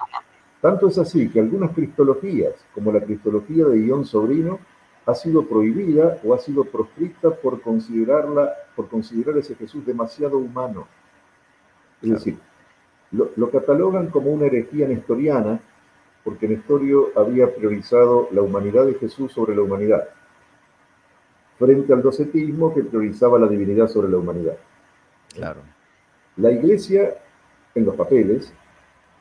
[0.61, 4.59] Tanto es así que algunas cristologías, como la cristología de Guión Sobrino,
[5.07, 10.87] ha sido prohibida o ha sido proscrita por considerarla, por considerar ese Jesús demasiado humano.
[12.03, 12.38] Es decir,
[13.12, 15.61] lo, catalogan como una herejía nestoriana
[16.25, 20.09] porque Nestorio había priorizado la humanidad de Jesús sobre la humanidad,
[21.59, 24.59] frente al docetismo que priorizaba la divinidad sobre la humanidad.
[25.35, 25.62] Claro.
[26.37, 27.16] La iglesia,
[27.75, 28.53] en los papeles,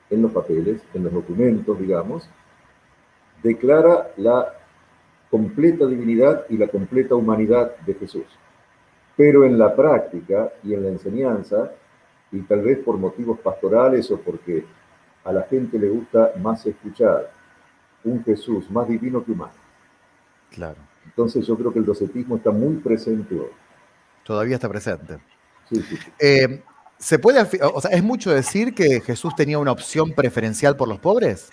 [0.10, 2.30] en los papeles, en los documentos, digamos,
[3.44, 4.54] declara la
[5.30, 8.26] completa divinidad y la completa humanidad de Jesús.
[9.16, 11.72] Pero en la práctica y en la enseñanza
[12.32, 14.66] y tal vez por motivos pastorales o porque
[15.24, 17.32] a la gente le gusta más escuchar
[18.04, 19.54] un Jesús más divino que humano.
[20.52, 20.78] Claro.
[21.06, 23.52] Entonces yo creo que el docetismo está muy presente hoy.
[24.24, 25.18] Todavía está presente.
[25.70, 26.62] Sí, sí, eh,
[27.00, 31.00] ¿Se puede, o sea, es mucho decir que Jesús tenía una opción preferencial por los
[31.00, 31.50] pobres?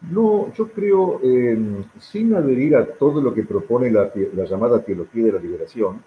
[0.00, 1.56] No, yo creo, eh,
[2.00, 6.02] sin adherir a todo lo que propone la, la llamada teología de la liberación,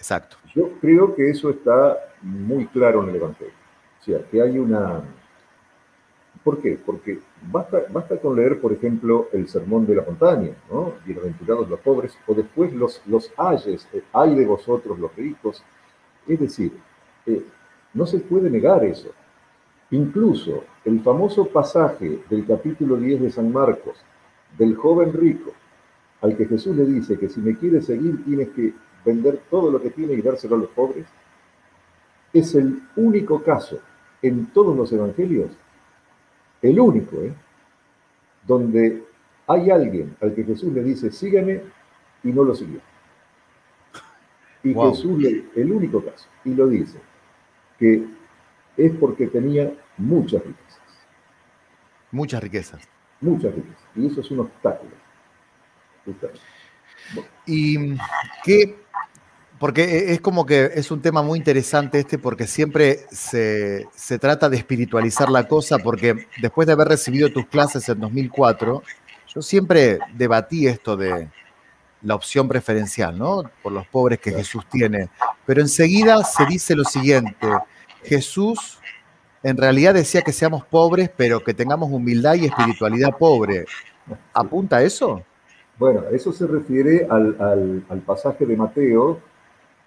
[0.00, 0.38] Exacto.
[0.54, 3.52] Yo creo que eso está muy claro en el Evangelio.
[4.00, 5.02] O sea, que hay una...
[6.42, 6.78] ¿Por qué?
[6.84, 7.18] Porque
[7.52, 10.94] basta, basta con leer, por ejemplo, el Sermón de la Montaña, ¿no?
[11.04, 15.62] Bienaventurados los pobres, o después los, los ayes, eh, ay de vosotros los ricos.
[16.26, 16.72] Es decir,
[17.26, 17.44] eh,
[17.94, 19.10] no se puede negar eso.
[19.90, 23.96] Incluso el famoso pasaje del capítulo 10 de San Marcos,
[24.56, 25.52] del joven rico,
[26.20, 28.74] al que Jesús le dice que si me quieres seguir tienes que
[29.04, 31.06] vender todo lo que tiene y dárselo a los pobres,
[32.32, 33.80] es el único caso
[34.22, 35.50] en todos los evangelios,
[36.62, 37.32] el único, ¿eh?
[38.46, 39.02] donde
[39.46, 41.62] hay alguien al que Jesús le dice, sígame,
[42.22, 42.80] y no lo siguió.
[44.62, 46.98] Y Jesús, le, el único caso, y lo dice,
[47.80, 48.04] que
[48.76, 50.80] es porque tenía muchas riquezas.
[52.12, 52.88] Muchas riquezas.
[53.20, 53.82] Muchas riquezas.
[53.96, 54.90] Y eso es un obstáculo.
[57.46, 57.96] ¿Y
[58.44, 58.76] qué,
[59.58, 63.86] porque e, es como que es un tema muy interesante este porque siempre se,
[64.20, 68.82] trata de espiritualizar la cosa porque después de haber recibido tus clases en 2004,
[69.34, 71.28] yo siempre debatí esto de,
[72.02, 73.42] la opción preferencial, ¿no?
[73.62, 75.10] Por los pobres que Jesús tiene.
[75.44, 77.46] Pero enseguida se dice lo siguiente,
[78.04, 78.78] Jesús
[79.42, 83.64] en realidad decía que seamos pobres, pero que tengamos humildad y espiritualidad pobre.
[84.34, 85.22] ¿Apunta a eso?
[85.78, 89.20] Bueno, eso se refiere al, al pasaje de Mateo,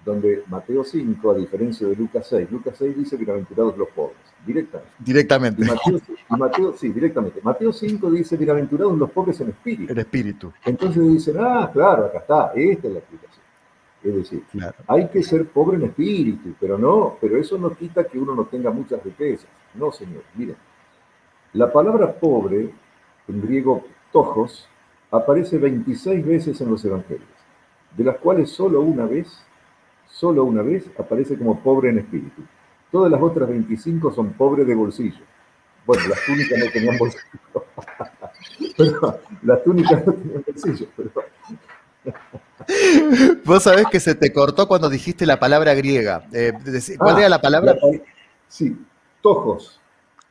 [0.03, 4.91] donde Mateo 5, a diferencia de Lucas 6, Lucas 6 dice bienaventurados los pobres, directamente.
[4.99, 5.65] Directamente.
[6.29, 7.39] Mateo, sí, directamente.
[7.41, 9.91] Mateo 5 dice bienaventurados los pobres en espíritu.
[9.91, 10.51] En espíritu.
[10.65, 13.42] Entonces dicen, ah, claro, acá está, esta es la explicación.
[14.03, 14.43] Es decir,
[14.87, 18.45] hay que ser pobre en espíritu, pero no, pero eso no quita que uno no
[18.45, 19.47] tenga muchas riquezas.
[19.75, 20.23] No, señor.
[20.35, 20.57] Miren,
[21.53, 22.73] la palabra pobre,
[23.27, 24.67] en griego tojos,
[25.09, 27.29] aparece 26 veces en los evangelios,
[27.95, 29.43] de las cuales solo una vez
[30.13, 32.43] solo una vez aparece como pobre en espíritu.
[32.91, 35.25] Todas las otras 25 son pobres de bolsillo.
[35.85, 37.23] Bueno, las túnicas no tenían bolsillo.
[39.41, 40.87] las túnicas no tenían bolsillo.
[43.45, 46.25] Vos sabés que se te cortó cuando dijiste la palabra griega.
[46.31, 46.53] Eh,
[46.97, 47.75] ¿Cuál ah, era la palabra?
[48.47, 48.77] sí,
[49.21, 49.79] tojos.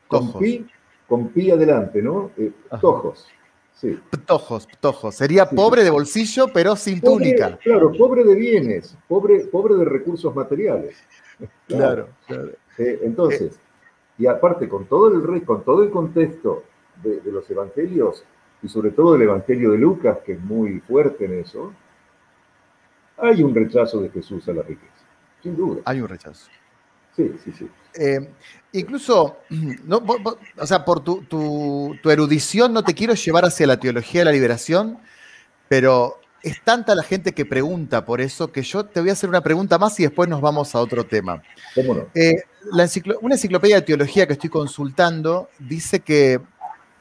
[0.09, 0.67] Con pi,
[1.09, 2.31] con pi adelante, ¿no?
[2.37, 3.27] Eh, tojos.
[4.27, 5.15] Tojos, tojos.
[5.15, 7.59] Sería pobre de bolsillo, pero sin túnica.
[7.59, 10.97] Claro, pobre de bienes, pobre, pobre de recursos materiales.
[11.67, 12.51] Claro, claro.
[12.79, 13.59] Eh, entonces,
[14.19, 16.63] y aparte, con todo el, con todo el contexto
[17.03, 18.25] de, los evangelios,
[18.63, 21.73] y sobre todo el evangelio de Lucas, que es muy fuerte en eso,
[23.19, 25.05] hay un rechazo de Jesús a la riqueza,
[25.43, 25.83] sin duda.
[25.85, 26.49] Hay un rechazo.
[27.17, 27.69] Sí, sí, sí.
[27.95, 28.31] Eh,
[28.73, 29.39] incluso,
[29.85, 30.03] no,
[30.57, 34.99] o sea, por tu, erudición no te quiero llevar hacia la teología de la liberación,
[35.69, 39.29] pero es tanta la gente que pregunta por eso que yo te voy a hacer
[39.29, 41.43] una pregunta más y después nos vamos a otro tema.
[41.75, 42.07] ¿Cómo no?
[42.15, 46.41] Eh, una enciclopedia de teología que estoy consultando dice que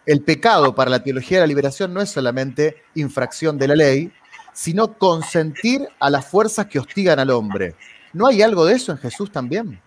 [0.06, 4.12] el pecado para la teología de la liberación no es solamente infracción de la ley,
[4.54, 7.76] sino consentir a las fuerzas que hostigan al hombre.
[8.14, 9.80] ¿No hay algo de eso en Jesús también?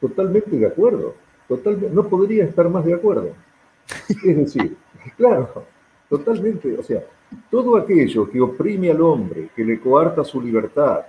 [0.00, 1.14] Totalmente de acuerdo.
[1.48, 3.34] Totalmente, no podría estar más de acuerdo.
[4.08, 4.76] Es decir,
[5.16, 5.66] claro,
[6.08, 6.76] totalmente.
[6.78, 7.02] O sea,
[7.50, 11.04] todo aquello que oprime al hombre, que le coarta su libertad,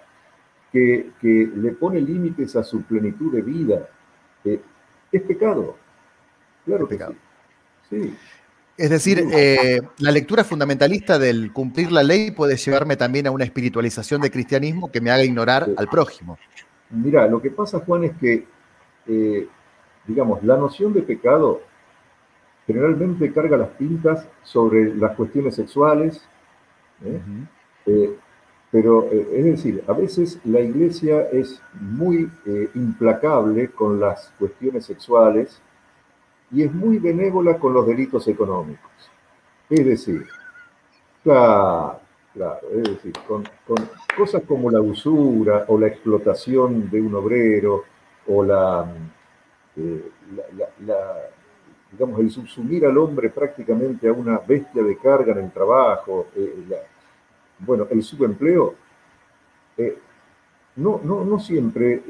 [0.72, 3.88] que, le pone límites a su plenitud de vida,
[4.44, 4.60] eh,
[5.12, 5.78] es pecado.
[6.66, 7.16] Claro, pecado.
[7.90, 8.14] Sí.
[8.78, 13.46] Es decir, eh, la lectura fundamentalista del cumplir la ley puede llevarme también a una
[13.46, 16.38] espiritualización del cristianismo que me haga ignorar al prójimo.
[16.90, 18.46] Mira, lo que pasa, Juan, es que
[19.08, 19.48] eh,
[20.08, 21.62] digamos, la noción de pecado
[22.68, 26.24] generalmente carga las tintas sobre las cuestiones sexuales,
[27.04, 27.20] ¿eh?
[27.86, 28.16] Eh,
[28.72, 32.30] pero es decir, a veces la iglesia es muy
[32.74, 35.62] implacable con las cuestiones sexuales
[36.52, 38.92] y es muy benévola con los delitos económicos.
[39.70, 40.26] Es decir,
[41.24, 42.00] claro,
[42.34, 43.44] claro, es decir, con
[44.16, 47.84] cosas como la usura o la explotación de un obrero,
[48.28, 50.12] o eh,
[50.86, 51.14] la,
[51.92, 56.66] digamos, el subsumir al hombre prácticamente a una bestia de carga en el trabajo, eh,
[57.60, 58.76] bueno, el subempleo,
[59.78, 59.98] eh,
[60.78, 62.02] no, no, no siempre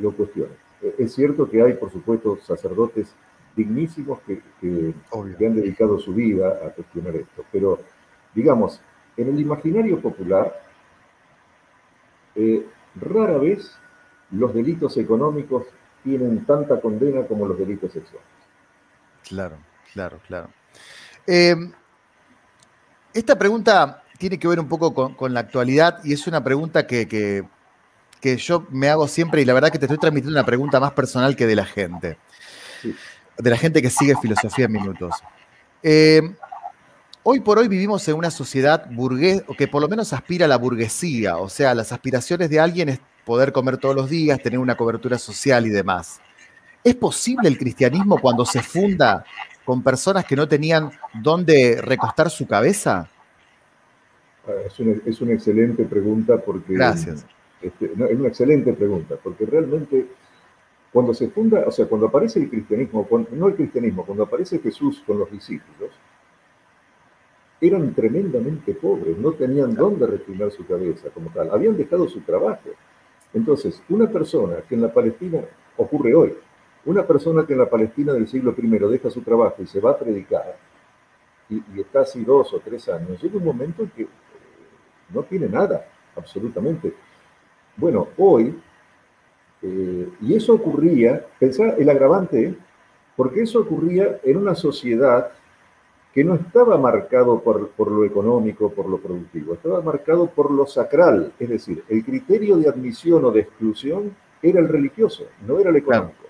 [0.00, 0.52] lo cuestiona.
[0.98, 3.14] Es cierto que hay, por supuesto, sacerdotes
[3.56, 7.78] dignísimos que, que, han dedicado su vida a cuestionar esto, pero,
[8.34, 8.80] digamos,
[9.16, 10.52] en el imaginario popular,
[13.00, 13.70] rara vez
[14.30, 15.66] los delitos económicos
[16.02, 18.26] tienen tanta condena como los delitos sexuales.
[19.28, 19.56] Claro,
[19.92, 20.48] claro, claro.
[21.26, 21.54] Eh,
[23.14, 27.44] esta pregunta tiene que ver un poco con, la actualidad y es una pregunta que,
[28.38, 31.36] yo me hago siempre y la verdad que te estoy transmitiendo una pregunta más personal
[31.36, 32.18] que de la gente.
[33.38, 35.14] De la gente que sigue Filosofía en Minutos.
[35.82, 36.22] Eh,
[37.22, 40.58] hoy por hoy vivimos en una sociedad burgués, que por lo menos aspira a la
[40.58, 44.76] burguesía, o sea, las aspiraciones de alguien es poder comer todos los días, tener una
[44.76, 46.20] cobertura social y demás.
[46.84, 49.24] ¿Es posible el cristianismo cuando se funda
[49.64, 53.08] con personas que no tenían dónde recostar su cabeza?
[54.46, 56.74] Ah, es una, excelente pregunta porque...
[56.74, 57.24] Gracias.
[57.60, 60.08] Este, es una excelente pregunta, porque realmente
[60.92, 65.02] cuando se funda, o sea, cuando aparece el cristianismo, no el cristianismo, cuando aparece Jesús
[65.06, 65.90] con los discípulos,
[67.60, 72.70] eran tremendamente pobres, no tenían dónde reclinar su cabeza como tal, habían dejado su trabajo.
[73.32, 75.40] Entonces, una persona que en la Palestina,
[75.76, 76.34] ocurre hoy,
[76.84, 79.92] una persona que en la Palestina del siglo I deja su trabajo y se va
[79.92, 80.56] a predicar,
[81.48, 84.08] y, está así dos o tres años, llega un momento en que
[85.10, 85.86] no tiene nada,
[86.16, 86.92] absolutamente.
[87.76, 88.60] Bueno, hoy,
[89.62, 92.54] eh, y eso ocurría, pensá el agravante,
[93.16, 95.30] porque eso ocurría en una sociedad
[96.12, 100.66] que no estaba marcado por, por, lo económico, por lo productivo, estaba marcado por lo
[100.66, 105.70] sacral, es decir, el criterio de admisión o de exclusión era el religioso, no era
[105.70, 106.24] el económico.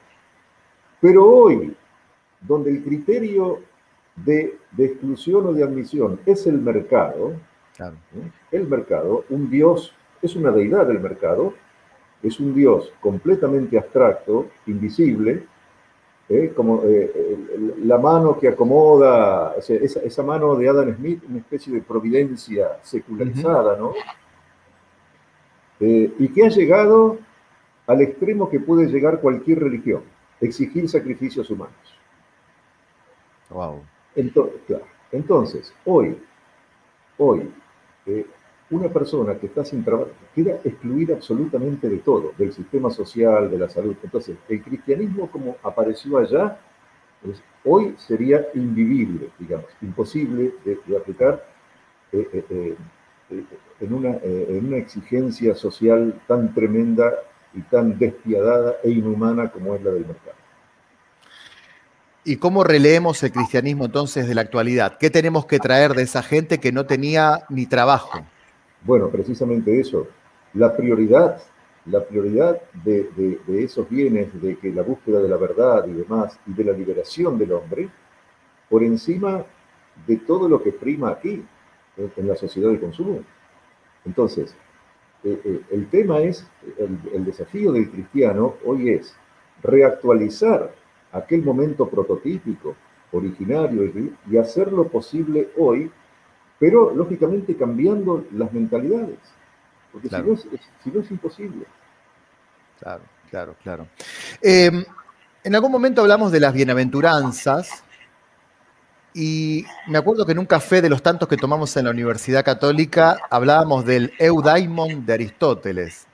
[1.00, 1.74] Pero hoy,
[2.40, 3.60] donde el criterio
[4.16, 7.32] de, exclusión o de admisión es el mercado,
[8.52, 11.54] el mercado, un Dios, es una deidad del mercado,
[12.22, 15.44] es un Dios completamente abstracto, invisible,
[16.28, 16.52] ¿eh?
[16.54, 17.36] como eh,
[17.84, 23.92] la mano que acomoda, esa, mano de Adam Smith, una especie de providencia secularizada, ¿no?
[25.80, 27.18] Eh, y que ha llegado
[27.86, 30.02] al extremo que puede llegar cualquier religión,
[30.40, 31.74] exigir sacrificios humanos.
[33.50, 33.82] Wow.
[34.14, 36.16] Entonces, entonces hoy,
[37.18, 37.50] hoy,
[38.72, 43.58] una persona que está sin trabajo queda excluida absolutamente de todo, del sistema social, de
[43.58, 43.94] la salud.
[44.02, 46.58] Entonces, el cristianismo como apareció allá,
[47.22, 51.46] pues, hoy sería invivible, digamos, imposible de, aplicar
[52.12, 52.76] eh, eh,
[53.30, 53.44] eh,
[53.80, 57.12] en, una, en una exigencia social tan tremenda
[57.54, 60.36] y tan despiadada e inhumana como es la del mercado.
[62.24, 64.96] ¿Y cómo releemos el cristianismo entonces de la actualidad?
[64.98, 68.24] ¿Qué tenemos que traer de esa gente que no tenía ni trabajo?
[68.84, 70.08] Bueno, precisamente eso.
[70.54, 71.40] La prioridad,
[71.86, 76.52] la prioridad de, esos bienes, de que la búsqueda de la verdad y demás, y
[76.52, 77.88] de la liberación del hombre,
[78.68, 79.44] por encima
[80.06, 81.44] de todo lo que prima aquí,
[81.96, 83.20] en la sociedad de consumo.
[84.04, 84.56] Entonces,
[85.24, 86.46] eh, eh, el tema es,
[86.78, 89.14] el, desafío del cristiano hoy es
[89.62, 90.74] reactualizar
[91.12, 92.74] aquel momento prototípico,
[93.12, 93.84] originario,
[94.28, 95.90] y hacer lo posible hoy
[96.62, 99.18] pero lógicamente cambiando las mentalidades,
[99.90, 100.14] porque si,
[100.92, 101.66] no es, imposible.
[102.78, 103.88] Claro, claro, claro.
[104.40, 104.84] Em,
[105.42, 107.82] en algún momento hablamos de las bienaventuranzas
[109.12, 112.44] y me acuerdo que en un café de los tantos que tomamos en la Universidad
[112.44, 116.06] Católica hablábamos del eudaimon de Aristóteles.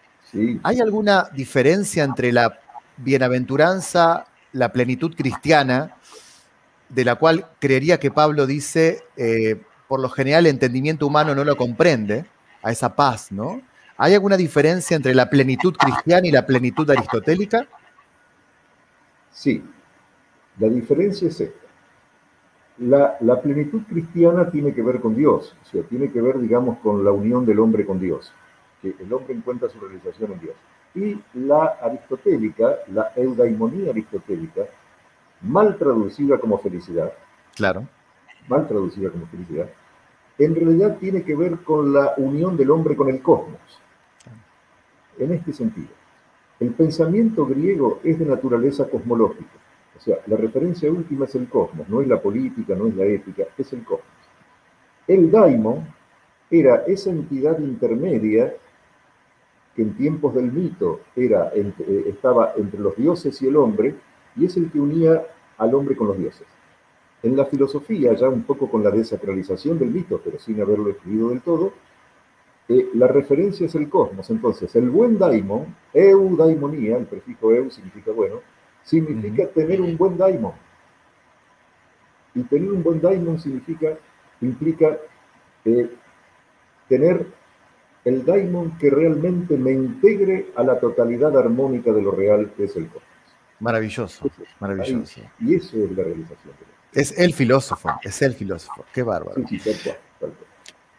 [0.62, 2.58] ¿Hay alguna diferencia entre la
[2.96, 5.94] bienaventuranza, la plenitud cristiana,
[6.88, 11.42] de la cual creería que Pablo dice, eh, por lo general el entendimiento humano no
[11.44, 12.26] lo comprende,
[12.62, 13.62] a esa paz, ¿no?
[13.96, 17.66] ¿Hay alguna diferencia entre la plenitud cristiana y la plenitud aristotélica?
[19.30, 19.64] Sí,
[20.58, 21.66] la diferencia es esta.
[22.78, 27.04] La, plenitud cristiana tiene que ver con Dios, o sea, tiene que ver, digamos, con
[27.04, 28.32] la unión del hombre con Dios,
[28.80, 30.54] que el hombre encuentra su realización en Dios.
[30.94, 34.62] Y la aristotélica, la eudaimonía aristotélica,
[35.42, 37.12] mal traducida como felicidad,
[37.56, 37.88] claro
[38.48, 39.68] mal traducida como felicidad,
[40.38, 43.80] en realidad tiene que ver con la unión del hombre con el cosmos.
[45.18, 45.88] En este sentido,
[46.60, 49.50] el pensamiento griego es de naturaleza cosmológica.
[49.96, 53.04] O sea, la referencia última es el cosmos, no es la política, no es la
[53.04, 54.06] ética, es el cosmos.
[55.08, 55.86] El daimon
[56.50, 58.54] era esa entidad intermedia
[59.74, 61.72] que en tiempos del mito era, eh,
[62.06, 63.94] estaba entre los dioses y el hombre,
[64.36, 65.22] y es el que unía
[65.56, 66.46] al hombre con los dioses.
[67.22, 71.30] En la filosofía, ya un poco con la desacralización del mito, pero sin haberlo escrito
[71.30, 71.72] del todo,
[72.68, 74.28] eh, la referencia es el cosmos.
[74.30, 78.40] Entonces, el buen daimon, eudaimonía, el prefijo eu significa bueno,
[78.84, 80.52] significa tener un buen daimon.
[82.34, 83.98] Y tener un buen daimon significa,
[84.40, 84.98] implica
[85.64, 85.90] eh,
[86.88, 87.26] tener
[88.04, 92.76] el daimon que realmente me integre a la totalidad armónica de lo real que es
[92.76, 93.02] el cosmos.
[93.60, 95.20] Maravilloso, maravilloso.
[95.40, 98.84] y eso es la realización de es el filósofo, es el filósofo.
[98.92, 99.42] Qué bárbaro.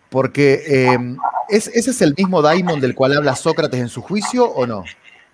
[0.09, 1.17] Porque em,
[1.49, 4.83] ese es el mismo daimon del cual habla Sócrates en su juicio o no?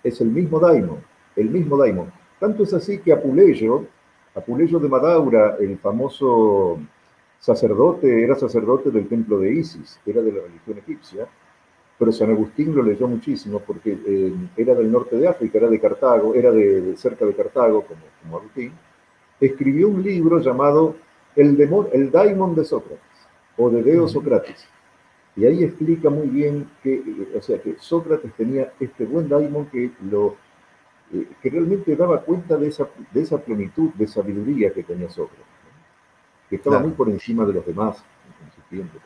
[0.02, 0.98] Es el mismo daimon,
[1.34, 2.12] el mismo daimon.
[2.38, 3.86] Tanto es así que Apuleyo,
[4.34, 6.78] Apuleyo de Madaura, el famoso
[7.40, 11.26] sacerdote, era sacerdote del templo de Isis, era de la religión egipcia,
[11.98, 15.80] pero San Agustín lo leyó muchísimo porque em, era del norte de África, era de
[15.80, 18.72] Cartago, era de, cerca de Cartago, como, como Agustín,
[19.40, 20.96] escribió un libro llamado
[21.34, 21.60] El,
[21.92, 23.00] el Daimon de Sócrates
[23.56, 24.68] o de Deo Socrates.
[25.36, 27.02] Y ahí explica muy bien que,
[27.36, 30.36] o sea, que Sócrates tenía este buen daimon que, lo,
[31.12, 35.44] eh, que realmente daba cuenta de esa, de esa plenitud de sabiduría que tenía Sócrates,
[36.48, 38.02] que estaba muy por encima de los demás
[38.42, 38.98] en su tiempo,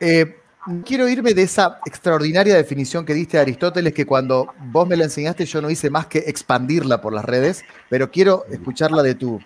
[0.00, 0.36] eh,
[0.84, 5.04] quiero irme de esa extraordinaria definición que diste de Aristóteles, que cuando vos me la
[5.04, 9.40] enseñaste yo no hice más que expandirla por las redes, pero quiero escucharla de tú,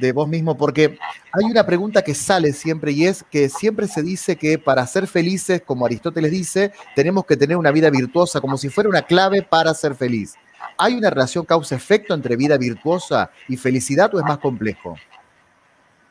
[0.00, 0.98] de vos mismo, porque
[1.32, 5.06] hay una pregunta que sale siempre y es que siempre se dice que para ser
[5.06, 9.42] felices, como Aristóteles dice, tenemos que tener una vida virtuosa, como si fuera una clave
[9.42, 10.34] para ser feliz.
[10.78, 14.96] ¿Hay una relación causa-efecto entre vida virtuosa y felicidad o es más complejo?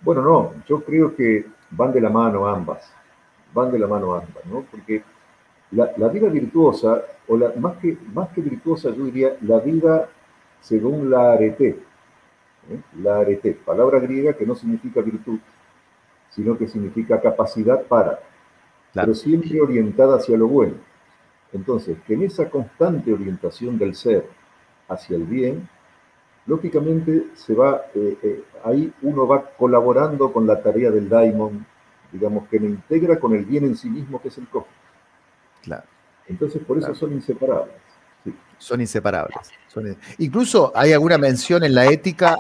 [0.02, 2.84] Bueno, no, yo creo que van de la mano ambas,
[3.54, 4.66] van de la mano ambas, ¿no?
[4.70, 5.04] Porque
[5.72, 10.10] la, vida virtuosa, o la, más, que, más que virtuosa, yo diría la vida
[10.62, 11.70] según la arete,
[12.70, 12.80] ¿eh?
[13.02, 15.40] la arete, palabra griega que no significa virtud,
[16.30, 18.20] sino que significa capacidad para,
[18.94, 20.76] pero siempre orientada hacia lo bueno.
[21.52, 24.28] Entonces, que en esa constante orientación del ser
[24.88, 25.68] hacia el bien,
[26.46, 31.66] lógicamente se va, eh, eh, ahí uno va colaborando con la tarea del daimon,
[32.14, 34.72] digamos, que me integra con el bien en sí mismo, que es el cosmos.
[35.64, 35.84] Claro.
[36.28, 37.76] Entonces, por eso son inseparables.
[38.58, 39.52] Son inseparables.
[40.20, 42.38] Incluso hay alguna mención en la ética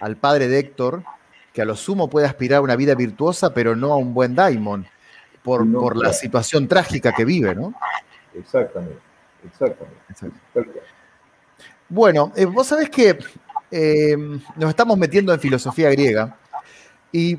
[0.00, 1.04] al padre de Héctor,
[1.52, 4.34] que a lo sumo puede aspirar a una vida virtuosa, pero no a un buen
[4.34, 4.86] daimon,
[5.42, 7.74] por, por la situación trágica que vive, ¿no?
[8.34, 8.98] Exactamente,
[9.46, 10.80] exactamente.
[11.88, 13.18] Bueno, eh, vos sabés que
[13.70, 14.16] eh,
[14.56, 16.36] nos estamos metiendo en filosofía griega
[17.12, 17.36] y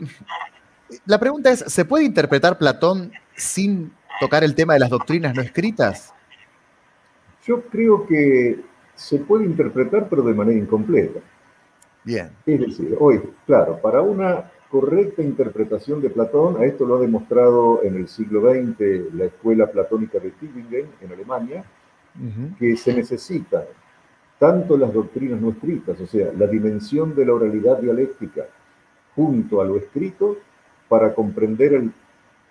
[1.06, 5.42] la pregunta es, ¿se puede interpretar Platón sin tocar el tema de las doctrinas no
[5.42, 6.14] escritas?
[7.46, 8.60] Yo creo que
[8.96, 11.20] se puede interpretar, pero de manera incompleta.
[12.04, 12.30] Bien.
[12.46, 17.84] Es decir, hoy, claro, para una correcta interpretación de Platón, a esto lo ha demostrado
[17.84, 21.64] en el siglo XX la escuela platónica de Tübingen, en Alemania,
[22.58, 23.64] que se necesitan
[24.40, 28.48] tanto las doctrinas no escritas, o sea, la dimensión de la oralidad dialéctica,
[29.16, 30.38] junto a lo escrito,
[30.92, 31.94] para comprender el,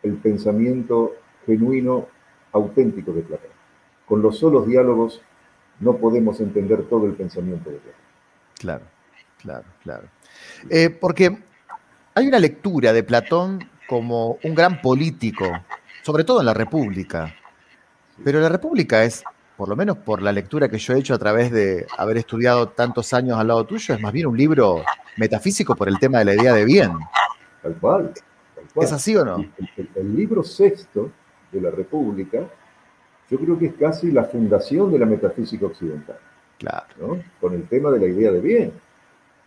[0.03, 1.13] el pensamiento
[1.45, 2.09] genuino,
[2.53, 3.51] auténtico de Platón.
[4.07, 5.21] Con los solos diálogos
[5.79, 8.01] no podemos entender todo el pensamiento de Platón.
[8.59, 8.85] Claro,
[9.37, 10.09] claro, claro.
[10.71, 11.37] Eh, porque
[12.15, 15.45] hay una lectura de Platón como un gran político,
[16.01, 17.35] sobre todo en la República.
[18.25, 19.23] Pero la República es,
[19.59, 22.71] por lo menos por la lectura que yo he hecho a través de haber estudiado
[22.71, 24.83] tantos años al lado tuyo, es más bien un libro
[25.19, 26.93] metafísico por el tema de la idea de bien.
[27.63, 28.15] Tal cual.
[28.77, 29.45] ¿Es así o no?
[29.95, 31.11] El, libro sexto
[31.51, 32.49] de la República,
[33.29, 36.19] yo creo que es casi la fundación de la metafísica occidental.
[36.59, 37.19] Claro.
[37.41, 38.73] Con el tema de la idea de bien,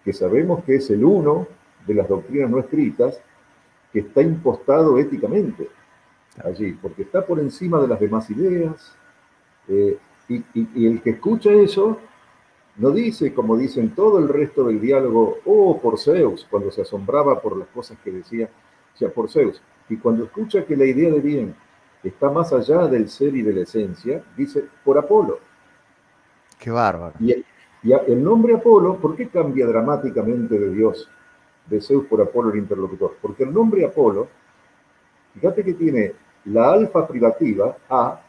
[0.03, 1.47] que sabemos que es el uno
[1.85, 3.21] de las doctrinas no escritas
[3.91, 5.69] que está impostado éticamente
[6.43, 8.95] allí, porque está por encima de las demás ideas,
[9.67, 9.97] eh,
[10.29, 11.99] y, el que escucha eso
[12.77, 17.39] no dice, como dicen todo el resto del diálogo, oh, por Zeus, cuando se asombraba
[17.39, 18.49] por las cosas que decía,
[18.97, 21.55] sea, por Zeus, y cuando escucha que la idea de bien
[22.03, 25.39] está más allá del ser y de la esencia, dice, por Apolo.
[26.59, 27.15] Qué bárbaro.
[27.19, 27.43] Y
[27.85, 31.09] y el nombre Apolo, ¿por qué cambia dramáticamente de Dios?
[31.65, 33.17] de Zeus por Apolo el interlocutor.
[33.21, 34.27] Porque el nombre Apolo,
[35.33, 36.13] fíjate que tiene
[36.45, 38.21] la alfa privativa, A,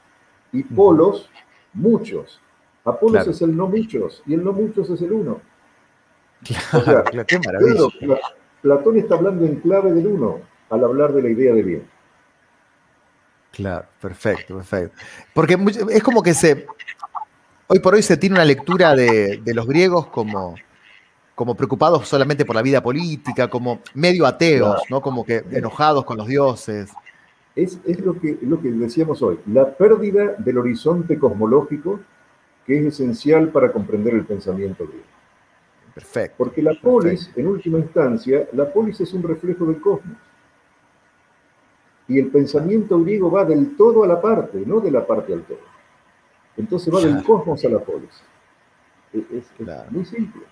[0.53, 1.31] y polos,
[1.73, 2.41] muchos.
[2.85, 5.41] Apolos es el no muchos, y el no muchos es el uno.
[6.71, 8.21] Claro, qué maravilla.
[8.61, 10.41] Platón está hablando en clave del uno
[10.75, 11.83] al hablar de la idea de bien.
[13.53, 14.97] Claro, perfecto, perfecto.
[15.33, 15.57] Porque
[15.91, 16.67] es como que se.
[17.67, 20.55] Hoy por hoy se tiene una lectura de, de los griegos como
[21.35, 25.01] como preocupados solamente por la vida política, como medio ateos, ¿no?
[25.01, 26.93] Como que enojados con los dioses.
[27.57, 32.01] Es, lo, que, lo que decíamos hoy, la pérdida del horizonte cosmológico
[32.67, 35.05] que es esencial para comprender el pensamiento griego.
[35.95, 36.35] Perfecto.
[36.39, 40.17] Porque la polis, en última instancia, la polis es un reflejo del cosmos.
[42.07, 45.43] Y el pensamiento griego va del todo a la parte, no de la parte al
[45.43, 45.59] todo.
[46.57, 48.23] Entonces va del cosmos a la polis.
[49.13, 49.45] Es,
[49.91, 50.43] muy simple.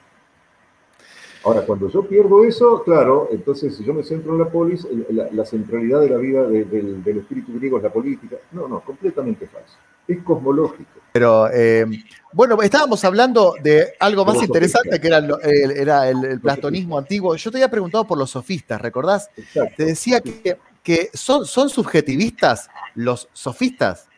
[1.44, 5.44] Ahora, cuando yo pierdo eso, claro, entonces si yo me centro en la polis, la,
[5.44, 8.36] centralidad de la vida del, espíritu griego es la política.
[8.52, 9.74] No, no, completamente falso.
[10.06, 11.00] Es cosmológico.
[11.12, 11.84] Pero, eh,
[12.32, 17.34] bueno, estábamos hablando de algo más interesante que era, el, era el, platonismo antiguo.
[17.34, 19.28] Yo te había preguntado por los sofistas, ¿recordás?
[19.76, 24.08] Te decía que, que son, son subjetivistas los sofistas.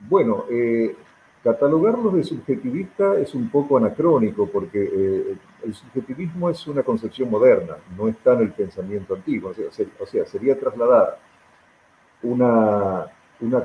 [0.00, 0.96] Bueno, eh,
[1.42, 7.76] Catalogarlos de subjetivista es un poco anacrónico porque eh, el subjetivismo es una concepción moderna,
[7.96, 9.52] no está en el pensamiento antiguo.
[10.00, 11.18] O sea, sería trasladar
[12.22, 13.06] una,
[13.40, 13.64] una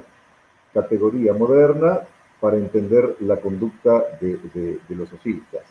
[0.71, 2.01] categoría moderna
[2.39, 5.63] para entender la conducta de, de, los sofistas.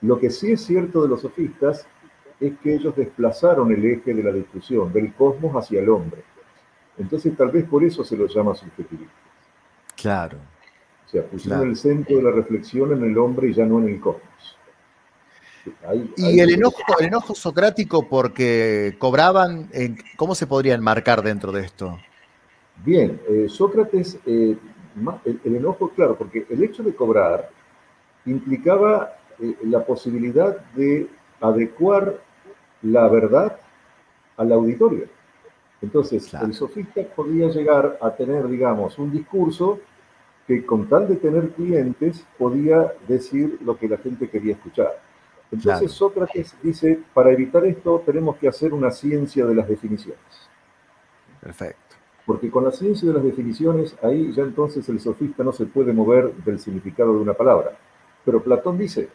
[0.00, 1.86] Lo que sí es cierto de los sofistas
[2.40, 6.22] es que ellos desplazaron el eje de la discusión del cosmos hacia el hombre.
[6.98, 9.14] Entonces tal vez por eso se los llama subjetivistas.
[9.96, 10.38] Claro,
[11.06, 13.88] o sea, pusieron el centro de la reflexión en el hombre y ya no en
[13.88, 14.56] el cosmos.
[16.16, 19.68] y el enojo, el enojo socrático porque cobraban,
[20.16, 21.98] ¿cómo se podría enmarcar dentro de esto?
[22.84, 24.56] Bien, eh, Sócrates, eh,
[25.44, 27.50] el, enojo, claro, porque el hecho de cobrar
[28.24, 31.08] implicaba eh, la posibilidad de
[31.40, 32.20] adecuar
[32.82, 33.58] la verdad
[34.36, 35.06] al auditorio.
[35.82, 39.80] Entonces, el sofista podía llegar a tener, digamos, un discurso
[40.46, 45.00] que con tal de tener clientes podía decir lo que la gente quería escuchar.
[45.52, 50.18] Entonces Sócrates dice, para evitar esto tenemos que hacer una ciencia de las definiciones.
[51.40, 51.96] Perfecto.
[52.26, 55.92] Porque con la ciencia de las definiciones, ahí ya entonces el sofista no se puede
[55.92, 57.76] mover del significado de una palabra.
[58.24, 59.08] Pero Platón dice,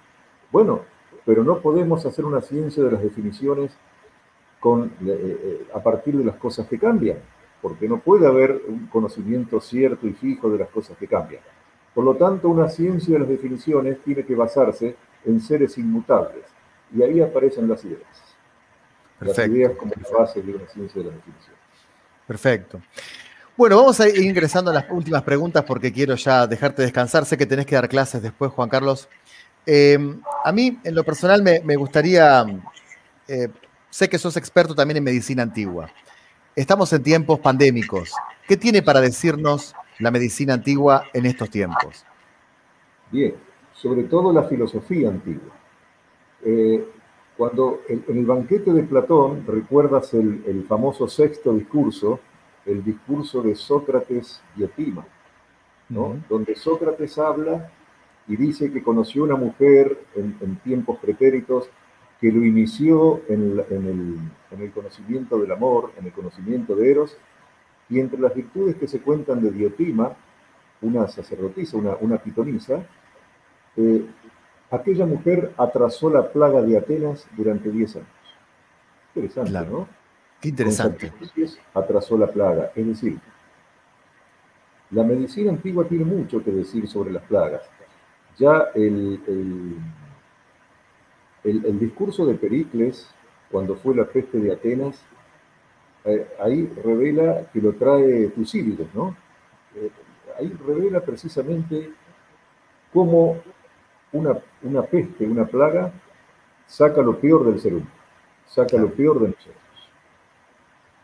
[0.52, 0.82] bueno,
[1.26, 3.72] pero no podemos hacer una ciencia de las definiciones
[4.60, 7.18] con, eh, eh, a partir de las cosas que cambian,
[7.62, 11.42] porque no puede haber un conocimiento cierto y fijo de las cosas que cambian.
[11.94, 16.44] Por lo tanto, una ciencia de las definiciones tiene que basarse en seres inmutables.
[16.96, 18.02] Y ahí aparecen las ideas.
[19.20, 21.60] Las ideas como la base de una ciencia de las definiciones.
[22.28, 22.82] Perfecto.
[23.58, 27.26] Bueno, vamos a ir ingresando a las últimas preguntas porque quiero ya dejarte descansar.
[27.26, 29.08] Sé que tenés que dar clases después, Juan Carlos.
[29.66, 29.98] Eh,
[30.44, 32.46] a mí, en lo personal, me, gustaría,
[33.28, 33.50] eh,
[33.90, 35.90] sé que sos experto también en medicina antigua.
[36.56, 38.12] Estamos en tiempos pandémicos.
[38.48, 42.06] ¿Qué tiene para decirnos la medicina antigua en estos tiempos?
[43.12, 43.36] Bien,
[43.74, 45.54] sobre todo la filosofía antigua.
[46.44, 46.86] Eh,
[47.36, 52.20] cuando en, el banquete de Platón recuerdas el, famoso sexto discurso,
[52.66, 55.06] el discurso de Sócrates y Etima,
[55.90, 56.18] ¿no?
[56.30, 57.72] donde Sócrates habla
[58.28, 61.70] y dice que conoció una mujer en, tiempos pretéritos
[62.20, 67.18] que lo inició en, el, conocimiento del amor, en el conocimiento de Eros,
[67.90, 70.16] y entre las virtudes que se cuentan de Diotima,
[70.82, 72.84] una sacerdotisa, una, una pitonisa,
[73.78, 74.06] eh,
[74.72, 78.08] aquella mujer atrasó la plaga de Atenas durante 10 años.
[79.16, 79.88] Interesante, ¿no?
[80.42, 81.12] Qué interesante.
[81.74, 82.72] atrasó la plaga.
[82.76, 83.20] Es decir,
[84.92, 87.62] la medicina antigua tiene mucho que decir sobre las plagas.
[88.38, 89.20] Ya el,
[91.44, 93.10] el, discurso de Pericles,
[93.50, 95.02] cuando fue la peste de Atenas,
[96.04, 99.16] eh, ahí revela que lo trae Tucídides, ¿no?
[99.76, 99.90] Eh,
[100.38, 101.92] ahí revela precisamente
[102.94, 103.38] cómo
[104.12, 105.92] una, una peste, una plaga,
[106.68, 107.92] saca lo peor del ser humano,
[108.46, 109.56] saca lo peor de nosotros.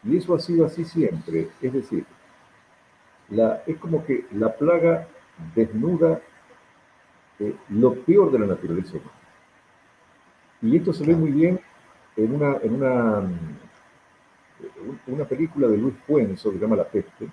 [0.04, 2.06] Y eso ha sido así siempre, es decir,
[3.30, 5.08] la, es como que la plaga
[5.56, 6.22] desnuda
[7.42, 9.12] eh, lo peor de la naturaleza humana.
[10.62, 11.60] Y esto se ve muy bien
[12.16, 13.24] en una, en una,
[15.08, 17.28] una película de Luis Puenzo que se llama La Peste,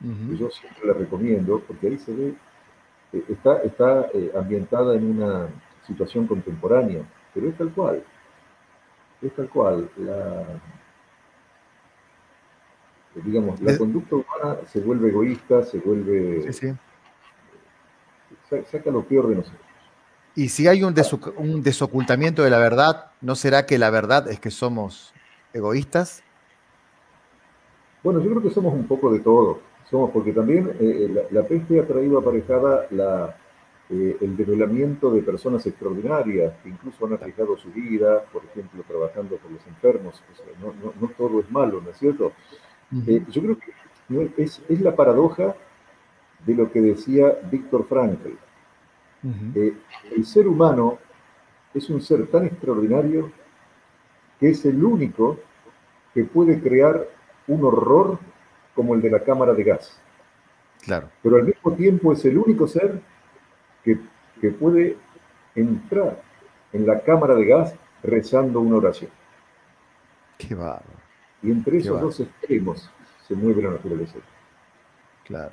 [0.00, 2.34] que yo siempre la recomiendo, porque ahí se ve
[3.12, 5.48] eh, está, está eh, ambientada en una
[5.86, 8.02] situación contemporánea, pero es tal cual.
[9.22, 9.88] Es tal cual.
[9.96, 10.44] La,
[13.14, 16.52] digamos, la conducta humana se vuelve egoísta, se vuelve...
[16.52, 16.72] Sí,
[18.48, 19.60] Saca lo peor de nosotros.
[20.34, 20.94] Y si hay un,
[21.36, 25.12] un desocultamiento de la verdad, ¿no será que la verdad es que somos
[25.52, 26.22] egoístas?
[28.02, 31.42] Bueno, yo creo que somos un poco de todo somos, porque también eh, eh, la,
[31.44, 33.36] peste ha traído aparejada la,
[33.90, 39.36] eh, el develamiento de personas extraordinarias que incluso han arriesgado su vida, por ejemplo, trabajando
[39.36, 40.22] por los enfermos.
[40.60, 42.32] no, todo es malo, ¿no es cierto?
[42.90, 45.54] yo creo que es, es, la paradoja
[46.46, 48.30] de lo que decía Víctor Frankl.
[49.54, 50.98] el ser humano
[51.74, 53.30] es un ser tan extraordinario
[54.38, 55.38] que es el único
[56.14, 57.06] que puede crear
[57.46, 58.18] un horror
[58.74, 60.00] como el de la cámara de gas.
[60.82, 61.10] Claro.
[61.22, 63.00] Pero al mismo tiempo es el único ser
[63.82, 63.98] que,
[64.60, 64.96] puede
[65.56, 66.22] entrar
[66.72, 67.74] en la cámara de gas
[68.04, 69.10] rezando una oración.
[70.38, 70.84] Qué bárbaro.
[71.42, 72.88] Y entre esos dos extremos
[73.26, 74.18] se mueve la naturaleza.
[75.24, 75.52] Claro.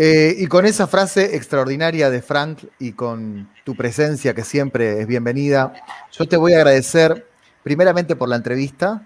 [0.00, 5.08] Eh, y con esa frase extraordinaria de Frank y con tu presencia, que siempre es
[5.08, 5.72] bienvenida,
[6.12, 7.26] yo te voy a agradecer
[7.64, 9.04] primeramente por la entrevista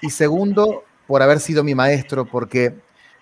[0.00, 2.72] y segundo por haber sido mi maestro, porque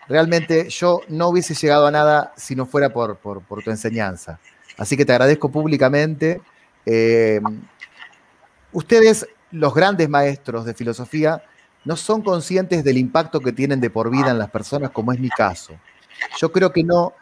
[0.09, 3.17] realmente yo no hubiese llegado a nada si no fuera por,
[3.65, 4.39] tu enseñanza.
[4.77, 6.43] Así que te agradezco públicamente.
[6.85, 7.41] Eh,
[8.73, 11.43] ustedes, los grandes maestros de filosofía,
[11.87, 15.19] no son conscientes del impacto que tienen de por vida en las personas, como es
[15.19, 15.79] mi caso.
[16.39, 17.15] Yo creo que no,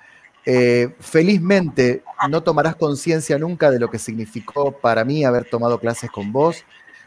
[0.47, 6.11] eh, felizmente, no tomarás conciencia nunca de lo que significó para mí haber tomado clases
[6.11, 6.65] con vos,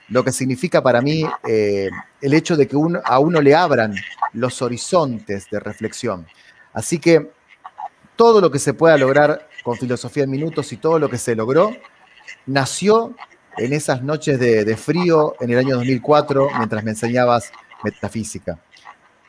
[0.09, 1.89] lo que significa para mí eh,
[2.21, 3.95] el hecho de que a uno le abran
[4.33, 6.25] los horizontes de reflexión.
[6.73, 7.31] Así que
[8.15, 11.35] todo lo que se pueda lograr con Filosofía en Minutos y todo lo que se
[11.35, 11.71] logró
[12.45, 13.15] nació
[13.57, 17.51] en esas noches de, frío en el año 2004 mientras me enseñabas
[17.83, 18.59] metafísica.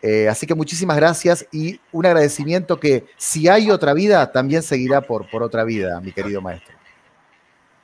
[0.03, 5.01] Eh, así que muchísimas gracias y un agradecimiento que si hay otra vida, también seguirá
[5.01, 6.79] por, por otra vida, mi querido maestro.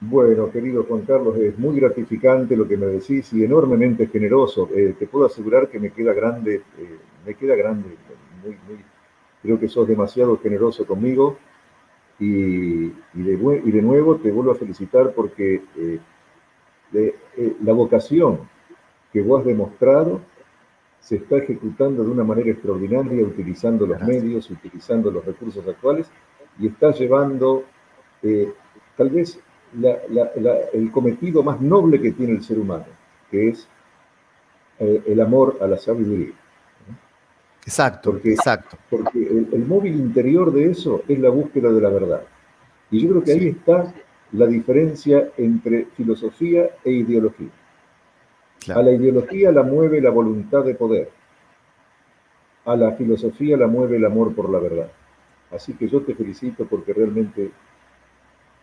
[0.01, 4.69] Bueno, querido Juan Carlos, es muy gratificante lo que me decís y enormemente generoso.
[4.75, 7.97] Eh, te puedo asegurar que me queda grande, eh, me queda grande.
[9.43, 11.39] creo que sos demasiado generoso conmigo
[12.19, 16.01] y, de, nuevo te vuelvo a felicitar porque eh,
[17.63, 18.41] la vocación
[19.13, 20.21] que vos has demostrado
[21.05, 26.11] se está ejecutando de una manera extraordinaria, utilizando los medios, utilizando los recursos actuales
[26.59, 27.65] y está llevando
[28.97, 29.39] tal vez
[30.73, 32.87] el cometido más noble que tiene el ser humano,
[33.31, 33.69] que es
[34.79, 36.33] eh, el amor a la sabiduría.
[37.67, 38.77] Exacto, porque, exacto.
[38.91, 42.23] Porque el, móvil interior de eso es la búsqueda de la verdad.
[42.91, 43.93] Y yo creo que ahí está
[44.33, 47.49] la diferencia entre filosofía e ideología.
[48.73, 51.11] A la ideología la mueve la voluntad de poder.
[52.65, 54.91] A la filosofía la mueve el amor por la verdad.
[55.51, 57.51] Así que yo te felicito porque realmente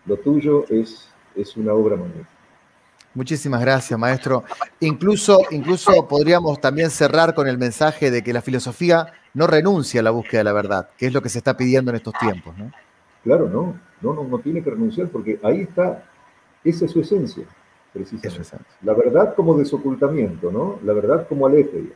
[0.05, 2.29] lo tuyo es, es una obra magnífica.
[3.13, 4.45] Muchísimas gracias, maestro.
[4.79, 10.03] Incluso, incluso podríamos también cerrar con el mensaje de que la filosofía no renuncia a
[10.03, 12.57] la búsqueda de la verdad, que es lo que se está pidiendo en estos tiempos,
[12.57, 12.71] ¿no?
[13.23, 16.05] Claro, no, no, no, no tiene que renunciar porque ahí está,
[16.63, 17.45] esa es su esencia,
[17.93, 18.65] precisamente.
[18.83, 20.79] La verdad como desocultamiento, ¿no?
[20.83, 21.91] La verdad como aléteia,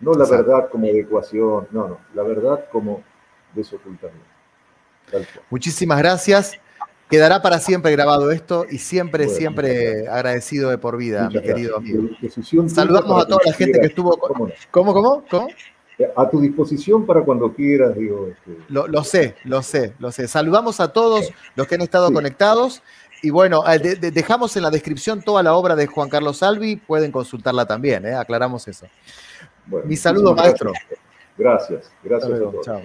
[0.00, 3.02] no la verdad como adecuación, no, no, la verdad como
[3.54, 4.26] desocultamiento.
[5.50, 6.58] Muchísimas gracias.
[7.10, 12.08] Quedará para siempre grabado esto y siempre, siempre agradecido de por vida, mi querido amigo.
[12.68, 14.16] Saludamos a toda la gente que estuvo.
[14.16, 15.48] ¿Cómo, cómo, cómo?
[15.98, 18.28] Eh, a tu disposición para cuando quieras, digo.
[18.28, 18.56] Este.
[18.68, 20.26] Lo, sé, lo sé, lo sé.
[20.26, 22.82] Saludamos a todos los que han estado conectados.
[23.22, 27.12] Y bueno, eh, dejamos en la descripción toda la obra de Juan Carlos Salvi, pueden
[27.12, 28.14] consultarla también, ¿eh?
[28.14, 28.86] aclaramos eso.
[29.84, 30.72] Mi saludo, maestro.
[31.38, 32.64] Gracias, gracias a todos.
[32.66, 32.82] Chao.